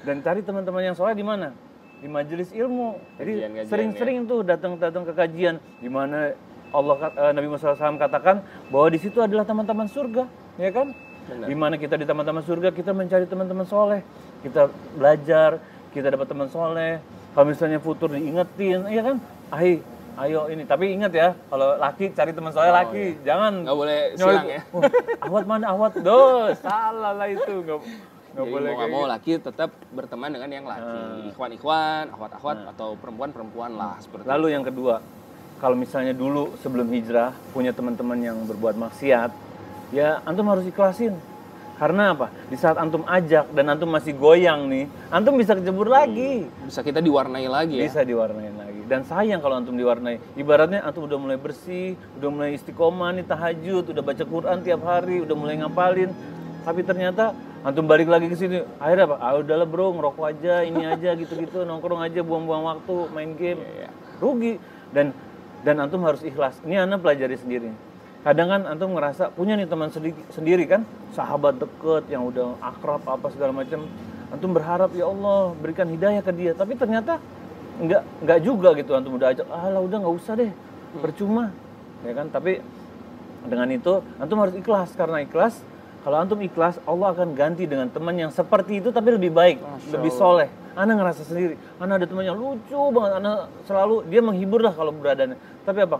Dan 0.05 0.15
cari 0.23 0.39
teman-teman 0.43 0.81
yang 0.87 0.95
soleh 0.95 1.15
di 1.17 1.25
mana? 1.25 1.51
Di 1.99 2.07
majelis 2.07 2.53
ilmu. 2.53 3.01
Jadi 3.17 3.33
sering-sering 3.67 4.29
tuh 4.29 4.45
datang-datang 4.45 5.03
ke 5.03 5.13
kajian 5.17 5.57
di 5.81 5.89
mana 5.89 6.31
Allah 6.71 6.95
eh, 7.15 7.31
Nabi 7.31 7.47
Muhammad 7.47 7.79
SAW 7.79 7.97
katakan 7.99 8.35
bahwa 8.69 8.87
di 8.91 8.99
situ 8.99 9.19
adalah 9.23 9.47
teman-teman 9.47 9.87
surga, 9.87 10.27
ya 10.59 10.69
kan? 10.71 10.91
Di 11.27 11.55
mana 11.55 11.75
kita 11.75 11.99
di 11.99 12.07
teman-teman 12.07 12.39
surga 12.39 12.71
kita 12.71 12.95
mencari 12.95 13.27
teman-teman 13.27 13.67
soleh, 13.67 13.99
kita 14.43 14.71
belajar, 14.95 15.59
kita 15.91 16.07
dapat 16.07 16.27
teman 16.27 16.47
soleh. 16.47 17.03
Kalau 17.35 17.45
misalnya 17.51 17.79
futur 17.83 18.11
diingetin, 18.11 18.87
ya 18.87 19.01
kan? 19.03 19.17
Ayo, 19.51 19.83
ayo 20.25 20.49
ini. 20.49 20.63
Tapi 20.65 20.85
ingat 20.97 21.11
ya, 21.13 21.37
kalau 21.49 21.77
laki 21.77 22.11
cari 22.13 22.31
teman 22.33 22.51
soleh 22.51 22.73
laki, 22.73 23.21
jangan 23.21 23.63
Nggak 23.63 23.77
boleh 23.77 23.99
silang 24.17 24.47
ya. 24.49 24.61
Wah, 24.73 24.83
awat 25.23 25.45
mana 25.45 25.65
awat? 25.71 25.91
Duh, 26.01 26.51
salah 26.57 27.13
lah 27.13 27.27
itu. 27.29 27.63
Nggak, 27.63 27.79
nggak 28.37 28.47
boleh 28.49 28.69
mau 28.73 28.87
mau 28.89 29.03
gitu. 29.05 29.13
laki 29.13 29.31
tetap 29.41 29.69
berteman 29.93 30.29
dengan 30.33 30.49
yang 30.49 30.65
laki. 30.65 31.33
Ikhwan-ikhwan, 31.33 32.13
akhwat-akhwat 32.13 32.57
atau 32.75 32.97
perempuan-perempuan 32.97 33.71
lah 33.77 33.97
seperti 34.01 34.25
itu. 34.25 34.31
Lalu 34.33 34.47
yang 34.53 34.63
kedua, 34.65 35.01
kalau 35.57 35.73
misalnya 35.77 36.13
dulu 36.13 36.53
sebelum 36.61 36.89
hijrah 36.93 37.33
punya 37.53 37.73
teman-teman 37.73 38.17
yang 38.21 38.37
berbuat 38.45 38.77
maksiat, 38.77 39.31
ya 39.93 40.21
antum 40.25 40.49
harus 40.49 40.65
ikhlasin. 40.65 41.17
Karena 41.77 42.09
apa? 42.09 42.33
Di 42.49 42.57
saat 42.57 42.73
antum 42.81 43.05
ajak 43.05 43.53
dan 43.53 43.69
antum 43.69 43.85
masih 43.93 44.17
goyang 44.17 44.65
nih, 44.65 44.89
antum 45.13 45.37
bisa 45.37 45.53
kejebur 45.53 45.85
lagi. 45.85 46.49
Bisa 46.65 46.81
kita 46.81 46.97
diwarnai 47.05 47.45
lagi 47.45 47.77
ya. 47.77 47.85
Bisa 47.85 48.01
diwarnain 48.01 48.57
lagi. 48.57 48.66
Dan 48.87 49.03
sayang 49.03 49.43
kalau 49.43 49.59
antum 49.59 49.75
diwarnai. 49.75 50.39
Ibaratnya 50.39 50.79
antum 50.79 51.05
udah 51.05 51.19
mulai 51.19 51.35
bersih, 51.35 51.99
udah 52.15 52.29
mulai 52.31 52.55
istiqomah 52.55 53.11
nih 53.19 53.27
tahajud, 53.27 53.91
udah 53.91 54.03
baca 54.03 54.23
Quran 54.23 54.57
tiap 54.63 54.81
hari, 54.87 55.27
udah 55.27 55.35
mulai 55.35 55.59
ngapalin. 55.59 56.15
Tapi 56.63 56.81
ternyata 56.87 57.35
antum 57.67 57.83
balik 57.83 58.07
lagi 58.07 58.31
ke 58.31 58.35
sini. 58.39 58.63
Akhirnya 58.79 59.11
apa? 59.11 59.17
Ah 59.19 59.35
udahlah 59.35 59.67
bro, 59.67 59.91
ngerokok 59.91 60.25
aja, 60.31 60.63
ini 60.63 60.87
aja 60.87 61.13
gitu-gitu, 61.19 61.67
nongkrong 61.67 61.99
aja, 61.99 62.23
buang-buang 62.23 62.63
waktu, 62.63 62.95
main 63.11 63.35
game. 63.35 63.59
Rugi. 64.23 64.55
Dan 64.95 65.11
dan 65.67 65.83
antum 65.83 65.99
harus 66.07 66.23
ikhlas. 66.23 66.55
Ini 66.63 66.87
anak 66.87 67.03
pelajari 67.03 67.35
sendiri. 67.35 67.69
Kadang 68.23 68.47
kan 68.47 68.61
antum 68.71 68.95
ngerasa 68.95 69.35
punya 69.35 69.59
nih 69.59 69.67
teman 69.67 69.91
sendiri, 69.91 70.15
sendiri 70.31 70.63
kan, 70.63 70.87
sahabat 71.11 71.59
deket 71.59 72.07
yang 72.07 72.23
udah 72.27 72.55
akrab 72.63 73.03
apa 73.03 73.27
segala 73.35 73.51
macam. 73.51 73.83
Antum 74.31 74.51
berharap 74.51 74.91
ya 74.95 75.07
Allah 75.07 75.55
berikan 75.55 75.87
hidayah 75.87 76.19
ke 76.23 76.31
dia, 76.35 76.51
tapi 76.51 76.75
ternyata 76.75 77.19
nggak 77.77 78.01
nggak 78.25 78.39
juga 78.41 78.73
gitu 78.73 78.91
antum 78.97 79.17
udah 79.17 79.33
ajak, 79.33 79.45
ah 79.49 79.69
lah 79.69 79.81
udah 79.81 79.97
nggak 80.01 80.15
usah 80.17 80.33
deh, 80.33 80.51
percuma, 80.97 81.53
ya 82.01 82.13
kan? 82.17 82.27
Tapi 82.33 82.61
dengan 83.45 83.69
itu 83.69 84.01
antum 84.17 84.41
harus 84.41 84.55
ikhlas 84.57 84.91
karena 84.97 85.21
ikhlas. 85.21 85.61
Kalau 86.01 86.23
antum 86.23 86.39
ikhlas, 86.39 86.79
Allah 86.87 87.11
akan 87.11 87.35
ganti 87.35 87.67
dengan 87.67 87.91
teman 87.91 88.15
yang 88.15 88.31
seperti 88.31 88.79
itu 88.79 88.95
tapi 88.95 89.11
lebih 89.11 89.29
baik, 89.29 89.59
lebih 89.91 90.11
soleh. 90.15 90.47
Ana 90.77 90.93
ngerasa 90.93 91.25
sendiri, 91.25 91.57
Ana 91.81 91.97
ada 91.97 92.05
teman 92.05 92.21
yang 92.21 92.37
lucu 92.37 92.79
banget, 92.93 93.17
Ana 93.17 93.49
selalu 93.65 94.05
dia 94.07 94.21
menghibur 94.21 94.61
lah 94.61 94.71
kalau 94.71 94.93
beradanya. 94.93 95.35
Tapi 95.65 95.83
apa? 95.83 95.97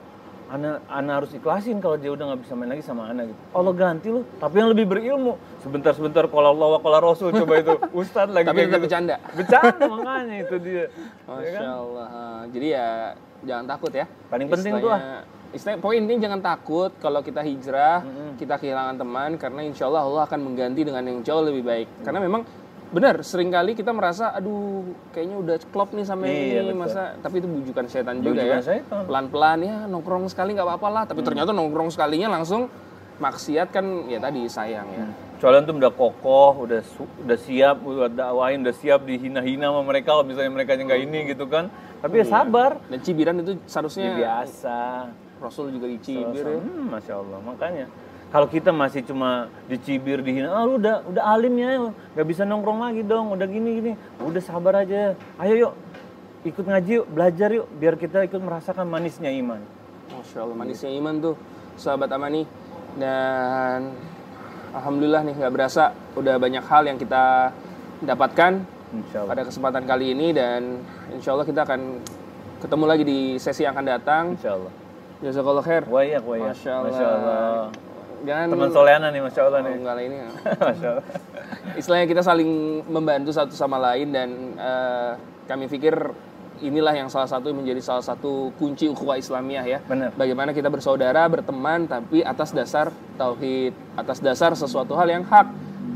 Ana, 0.48 0.80
Ana 0.88 1.20
harus 1.20 1.36
ikhlasin 1.36 1.84
kalau 1.84 2.00
dia 2.00 2.08
udah 2.08 2.32
nggak 2.32 2.42
bisa 2.48 2.56
main 2.56 2.72
lagi 2.72 2.80
sama 2.80 3.12
Ana 3.12 3.28
gitu. 3.28 3.40
Allah 3.52 3.74
ganti 3.76 4.08
lu, 4.08 4.24
tapi 4.40 4.64
yang 4.64 4.72
lebih 4.72 4.88
berilmu. 4.88 5.36
Sebentar-sebentar 5.60 6.24
kalau 6.32 6.56
Allah 6.56 6.68
wa 6.76 6.80
qala 6.80 7.04
Rasul 7.04 7.36
coba 7.36 7.54
itu 7.60 7.76
Ustadz 8.00 8.32
lagi 8.32 8.48
Tapi 8.48 8.56
kayak 8.56 8.68
tetap 8.72 8.80
gitu. 8.80 8.86
bercanda. 8.88 9.16
Bercanda 9.36 9.84
makanya 9.92 10.36
itu 10.40 10.56
dia. 10.64 10.86
Ya 11.28 11.34
Masya 11.36 11.52
kan? 11.60 11.64
Allah. 11.68 12.08
Jadi 12.56 12.68
ya 12.72 12.88
jangan 13.44 13.66
takut 13.68 13.92
ya. 13.92 14.06
Paling 14.32 14.48
penting 14.48 14.74
tuh 14.80 14.92
ah. 14.96 15.22
Istilahnya 15.48 15.80
poin 15.80 16.00
ini 16.04 16.16
jangan 16.20 16.40
takut 16.44 16.92
kalau 17.00 17.20
kita 17.24 17.40
hijrah, 17.40 18.04
kita 18.36 18.60
kehilangan 18.60 18.96
teman 19.00 19.30
karena 19.40 19.64
insya 19.64 19.88
Allah 19.88 20.04
Allah 20.04 20.24
akan 20.28 20.40
mengganti 20.44 20.84
dengan 20.84 21.04
yang 21.04 21.20
jauh 21.24 21.44
lebih 21.44 21.64
baik. 21.64 21.88
Karena 22.04 22.20
memang 22.20 22.44
benar 22.88 23.20
sering 23.20 23.50
kali 23.50 23.74
kita 23.74 23.92
merasa 23.92 24.32
aduh 24.32 24.82
kayaknya 25.12 25.38
udah 25.38 25.56
klop 25.68 25.92
nih 25.92 26.04
sama 26.04 26.24
yang 26.24 26.34
Iya, 26.34 26.60
ini 26.62 26.72
betul. 26.72 26.80
masa 26.80 27.02
tapi 27.18 27.36
itu 27.38 27.48
bujukan 27.48 27.86
setan 27.86 28.16
juga 28.18 28.40
Bujukan 28.40 28.48
ya. 28.50 28.64
setan. 28.64 29.02
Pelan-pelan 29.04 29.60
ya 29.60 29.76
nongkrong 29.86 30.26
sekali 30.28 30.50
nggak 30.52 30.64
apa-apa 30.66 30.88
lah, 30.88 31.04
Hmm. 31.04 31.10
tapi 31.10 31.22
ternyata 31.22 31.52
nongkrong 31.52 31.90
sekalinya 31.90 32.32
langsung 32.32 32.72
maksiat 33.18 33.68
kan 33.70 33.86
ya 34.06 34.18
tadi 34.18 34.46
sayang 34.46 34.88
ya. 34.88 35.06
Soalnya 35.38 35.68
tuh 35.68 35.76
udah 35.76 35.92
kokoh, 35.92 36.64
udah 36.64 36.82
su- 36.82 37.14
udah 37.20 37.36
siap 37.36 37.76
buat 37.80 38.10
dakwain, 38.10 38.62
udah 38.62 38.74
siap 38.74 39.04
dihina-hina 39.04 39.68
sama 39.68 39.82
mereka 39.84 40.12
kalau 40.12 40.24
misalnya 40.24 40.50
mereka 40.50 40.74
nggak 40.74 41.02
ini 41.02 41.20
gitu 41.28 41.46
kan. 41.46 41.70
Tapi 41.98 42.14
ya 42.16 42.26
sabar. 42.26 42.78
Dan 42.84 43.00
cibiran 43.02 43.36
itu 43.38 43.54
Ya, 43.54 43.62
seharusnya 43.66 44.16
biasa. 44.16 44.80
Rasul 45.38 45.70
juga 45.70 45.86
dicibir 45.86 46.42
ya. 46.42 46.58
Hmm, 46.58 46.90
Masya 46.90 47.14
Allah. 47.16 47.40
Makanya 47.44 47.86
kalau 48.28 48.48
kita 48.52 48.76
masih 48.76 49.08
cuma 49.08 49.48
dicibir, 49.72 50.20
dihina, 50.20 50.52
ah 50.52 50.68
lu 50.68 50.76
udah 50.76 51.04
udah 51.08 51.24
alim 51.32 51.56
ya, 51.56 51.80
nggak 52.16 52.28
bisa 52.28 52.44
nongkrong 52.44 52.84
lagi 52.84 53.02
dong, 53.08 53.32
udah 53.32 53.48
gini 53.48 53.70
gini, 53.80 53.92
udah 54.20 54.42
sabar 54.44 54.84
aja. 54.84 55.16
Ayo 55.40 55.54
yuk, 55.56 55.74
ikut 56.44 56.66
ngaji 56.68 56.92
yuk, 57.04 57.06
belajar 57.08 57.50
yuk, 57.56 57.68
biar 57.80 57.96
kita 57.96 58.28
ikut 58.28 58.42
merasakan 58.44 58.88
manisnya 58.88 59.32
iman. 59.32 59.64
Masya 60.12 60.44
Allah 60.44 60.58
manisnya 60.60 60.92
iman 61.00 61.16
tuh 61.20 61.36
sahabat 61.76 62.10
Amani 62.12 62.44
dan 62.98 63.92
Alhamdulillah 64.76 65.24
nih 65.24 65.36
nggak 65.36 65.54
berasa 65.54 65.96
udah 66.16 66.36
banyak 66.40 66.64
hal 66.64 66.84
yang 66.88 66.98
kita 67.00 67.52
dapatkan 68.04 68.66
pada 69.28 69.42
kesempatan 69.44 69.84
kali 69.84 70.16
ini 70.16 70.32
dan 70.32 70.80
Insya 71.12 71.36
Allah 71.36 71.48
kita 71.48 71.68
akan 71.68 72.04
ketemu 72.64 72.86
lagi 72.88 73.04
di 73.04 73.20
sesi 73.38 73.64
yang 73.64 73.76
akan 73.76 73.88
datang. 73.88 74.24
Insya 74.36 74.56
Allah. 74.56 74.74
Jazakallah 75.18 75.64
khair. 75.66 75.84
Wayak, 75.90 76.24
wayak. 76.26 76.54
Masya 76.54 76.72
Allah. 76.72 76.92
Masya 76.92 77.06
Allah. 77.06 77.87
Jangan 78.24 78.48
Teman 78.50 78.70
soleana 78.72 79.08
nih, 79.10 79.22
Masya 79.22 79.42
Allah 79.44 79.60
Oh, 79.60 79.66
nih. 79.66 79.74
enggak 79.78 79.94
lah 79.94 80.04
ini. 80.04 80.16
Masya 80.74 80.88
Allah. 80.90 81.06
Istilahnya 81.76 82.08
kita 82.08 82.22
saling 82.22 82.50
membantu 82.88 83.30
satu 83.30 83.54
sama 83.54 83.78
lain 83.78 84.10
dan 84.10 84.30
eh, 84.58 85.12
kami 85.46 85.70
pikir 85.70 85.94
inilah 86.58 86.90
yang 86.90 87.06
salah 87.06 87.30
satu 87.30 87.54
menjadi 87.54 87.78
salah 87.80 88.02
satu 88.02 88.50
kunci 88.58 88.90
ukhuwah 88.90 89.16
Islamiyah 89.16 89.66
ya. 89.68 89.80
Benar. 89.86 90.18
Bagaimana 90.18 90.52
kita 90.52 90.74
bersaudara, 90.74 91.30
berteman 91.30 91.86
tapi 91.86 92.26
atas 92.26 92.50
dasar 92.50 92.90
tauhid, 93.16 93.78
atas 93.94 94.18
dasar 94.18 94.58
sesuatu 94.58 94.98
hal 94.98 95.06
yang 95.06 95.22
hak, 95.22 95.46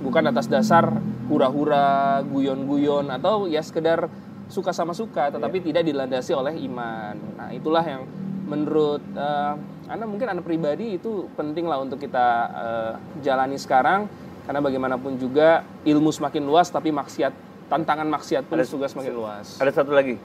bukan 0.06 0.30
atas 0.30 0.46
dasar 0.46 0.86
hura-hura, 1.26 2.22
guyon-guyon 2.28 3.10
atau 3.10 3.50
ya 3.50 3.64
sekedar 3.66 4.06
suka 4.52 4.76
sama 4.76 4.92
suka 4.92 5.32
tetapi 5.32 5.64
tidak 5.64 5.82
dilandasi 5.82 6.36
oleh 6.36 6.54
iman. 6.70 7.16
Nah, 7.40 7.50
itulah 7.50 7.82
yang 7.82 8.06
menurut 8.46 9.02
eh, 9.16 9.54
anda 9.90 10.06
mungkin 10.06 10.28
Anda 10.30 10.44
pribadi 10.46 11.02
itu 11.02 11.30
penting 11.34 11.66
lah 11.66 11.82
untuk 11.82 11.98
kita 11.98 12.28
eh, 12.52 12.94
jalani 13.26 13.58
sekarang 13.58 14.06
karena 14.46 14.60
bagaimanapun 14.62 15.18
juga 15.18 15.66
ilmu 15.86 16.10
semakin 16.10 16.44
luas 16.44 16.70
tapi 16.70 16.90
maksiat 16.94 17.34
tantangan 17.72 18.08
maksiat 18.10 18.44
pun 18.52 18.60
juga 18.62 18.92
semakin 18.92 19.14
luas. 19.16 19.56
Ada 19.64 19.82
satu 19.82 19.96
lagi, 19.96 20.20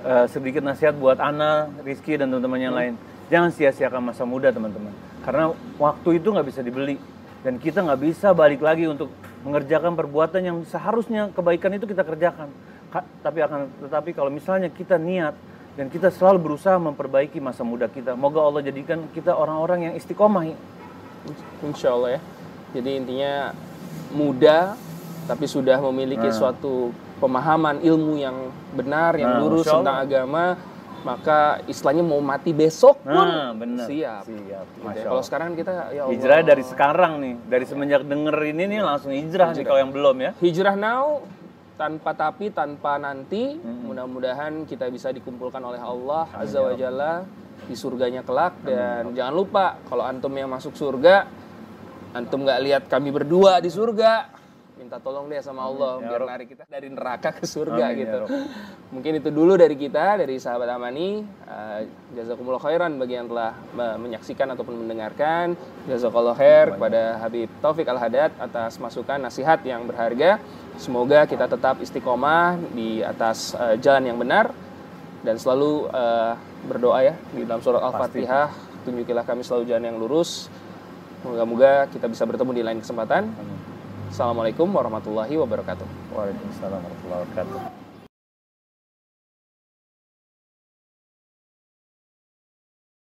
Eh, 0.00 0.26
sedikit 0.32 0.64
nasihat 0.64 0.96
buat 0.96 1.20
Ana, 1.20 1.68
Rizky, 1.84 2.16
dan 2.16 2.32
teman-teman 2.32 2.56
yang 2.56 2.72
lain. 2.72 2.96
Jangan 3.28 3.52
sia-siakan 3.52 4.00
masa 4.00 4.24
muda 4.24 4.48
teman-teman. 4.48 4.96
Karena 5.20 5.52
waktu 5.76 6.16
itu 6.16 6.32
nggak 6.32 6.48
bisa 6.48 6.64
dibeli. 6.64 6.96
Dan 7.44 7.60
kita 7.60 7.84
nggak 7.84 8.00
bisa 8.00 8.32
balik 8.32 8.64
lagi 8.64 8.88
untuk 8.88 9.12
mengerjakan 9.44 9.92
perbuatan 9.92 10.40
yang 10.40 10.58
seharusnya 10.64 11.28
kebaikan 11.36 11.76
itu 11.76 11.84
kita 11.84 12.00
kerjakan. 12.00 12.48
Ka- 12.88 13.04
tapi 13.20 13.44
akan 13.44 13.68
tetapi 13.84 14.16
kalau 14.16 14.32
misalnya 14.32 14.72
kita 14.72 14.96
niat 14.96 15.36
dan 15.80 15.88
kita 15.88 16.12
selalu 16.12 16.52
berusaha 16.52 16.76
memperbaiki 16.76 17.40
masa 17.40 17.64
muda 17.64 17.88
kita, 17.88 18.12
moga 18.12 18.44
Allah 18.44 18.60
jadikan 18.60 19.00
kita 19.16 19.32
orang-orang 19.32 19.88
yang 19.88 19.94
istiqomah. 19.96 20.52
Insya 21.64 21.96
Allah 21.96 22.20
ya. 22.20 22.20
Jadi 22.76 22.90
intinya 23.00 23.56
muda 24.12 24.76
tapi 25.24 25.48
sudah 25.48 25.80
memiliki 25.88 26.28
suatu 26.36 26.92
pemahaman 27.16 27.80
ilmu 27.80 28.20
yang 28.20 28.52
benar, 28.76 29.16
yang 29.16 29.32
Nah, 29.32 29.40
lurus 29.40 29.64
tentang 29.64 30.04
agama, 30.04 30.60
maka 31.00 31.64
istilahnya 31.64 32.04
mau 32.04 32.20
mati 32.20 32.52
besok 32.52 33.00
pun 33.00 33.24
Nah, 33.24 33.56
benar. 33.56 33.88
siap. 33.88 34.28
Siap. 34.28 34.66
Gitu 34.76 34.84
Masya 34.84 35.00
ya. 35.00 35.08
Kalau 35.08 35.22
sekarang 35.24 35.50
kita 35.56 35.72
ya 35.96 36.00
Allah. 36.04 36.12
Hijrah 36.12 36.38
dari 36.44 36.64
sekarang 36.68 37.12
nih, 37.24 37.34
dari 37.48 37.64
semenjak 37.64 38.04
denger 38.04 38.36
ini 38.52 38.68
nih 38.68 38.80
langsung 38.84 39.16
hijrah, 39.16 39.56
nih 39.56 39.64
kalau 39.64 39.80
yang 39.80 39.92
belum 39.96 40.16
ya. 40.20 40.30
Hijrah 40.44 40.76
now 40.76 41.24
tanpa 41.80 42.12
tapi 42.12 42.52
tanpa 42.52 43.00
nanti 43.00 43.56
mudah-mudahan 43.56 44.68
kita 44.68 44.92
bisa 44.92 45.08
dikumpulkan 45.16 45.64
oleh 45.64 45.80
Allah 45.80 46.28
Azza 46.36 46.60
wa 46.60 46.76
Jalla 46.76 47.24
di 47.64 47.72
surganya 47.72 48.20
kelak 48.20 48.60
dan 48.60 49.16
jangan 49.16 49.32
lupa 49.32 49.80
kalau 49.88 50.04
antum 50.04 50.36
yang 50.36 50.52
masuk 50.52 50.76
surga 50.76 51.24
antum 52.12 52.44
nggak 52.44 52.60
lihat 52.60 52.82
kami 52.92 53.08
berdua 53.08 53.64
di 53.64 53.72
surga 53.72 54.40
minta 54.80 54.96
tolong 54.96 55.28
deh 55.28 55.44
sama 55.44 55.68
Allah 55.68 56.00
Ya 56.00 56.08
biar 56.08 56.22
narik 56.24 56.48
kita 56.56 56.64
dari 56.64 56.88
neraka 56.88 57.36
ke 57.36 57.44
surga 57.44 57.92
Amin, 57.92 57.94
ya 57.94 58.00
gitu. 58.00 58.16
Rob. 58.24 58.28
Mungkin 58.96 59.12
itu 59.20 59.28
dulu 59.28 59.52
dari 59.60 59.76
kita 59.76 60.16
dari 60.16 60.40
sahabat 60.40 60.72
Amani. 60.72 61.20
Uh, 61.44 61.84
jazakumullah 62.16 62.58
khairan 62.58 62.96
bagi 62.96 63.14
yang 63.20 63.28
telah 63.28 63.52
menyaksikan 63.76 64.48
ataupun 64.56 64.80
mendengarkan. 64.80 65.52
Jazakallah 65.84 66.32
khair 66.32 66.74
kepada 66.74 67.20
Habib 67.20 67.52
Taufik 67.60 67.86
Al 67.92 68.00
Haddad 68.00 68.32
atas 68.40 68.80
masukan 68.80 69.20
nasihat 69.20 69.60
yang 69.68 69.84
berharga. 69.84 70.40
Semoga 70.80 71.28
kita 71.28 71.44
tetap 71.44 71.76
istiqomah 71.84 72.56
di 72.72 73.04
atas 73.04 73.52
uh, 73.52 73.76
jalan 73.76 74.08
yang 74.08 74.16
benar 74.16 74.48
dan 75.20 75.36
selalu 75.36 75.92
uh, 75.92 76.32
berdoa 76.64 77.04
ya 77.04 77.14
di 77.36 77.44
dalam 77.44 77.60
surat 77.60 77.84
Al-Fatihah 77.84 78.48
tunjukilah 78.88 79.28
kami 79.28 79.44
selalu 79.44 79.68
jalan 79.68 79.84
yang 79.92 80.00
lurus. 80.00 80.48
Moga-moga 81.20 81.84
kita 81.92 82.08
bisa 82.08 82.24
bertemu 82.24 82.50
di 82.56 82.62
lain 82.64 82.80
kesempatan. 82.80 83.28
Assalamualaikum 84.08 84.72
warahmatullahi 84.72 85.36
wabarakatuh. 85.36 86.16
Waalaikumsalam 86.16 86.80
warahmatullahi 86.80 87.20
wabarakatuh. 87.28 87.89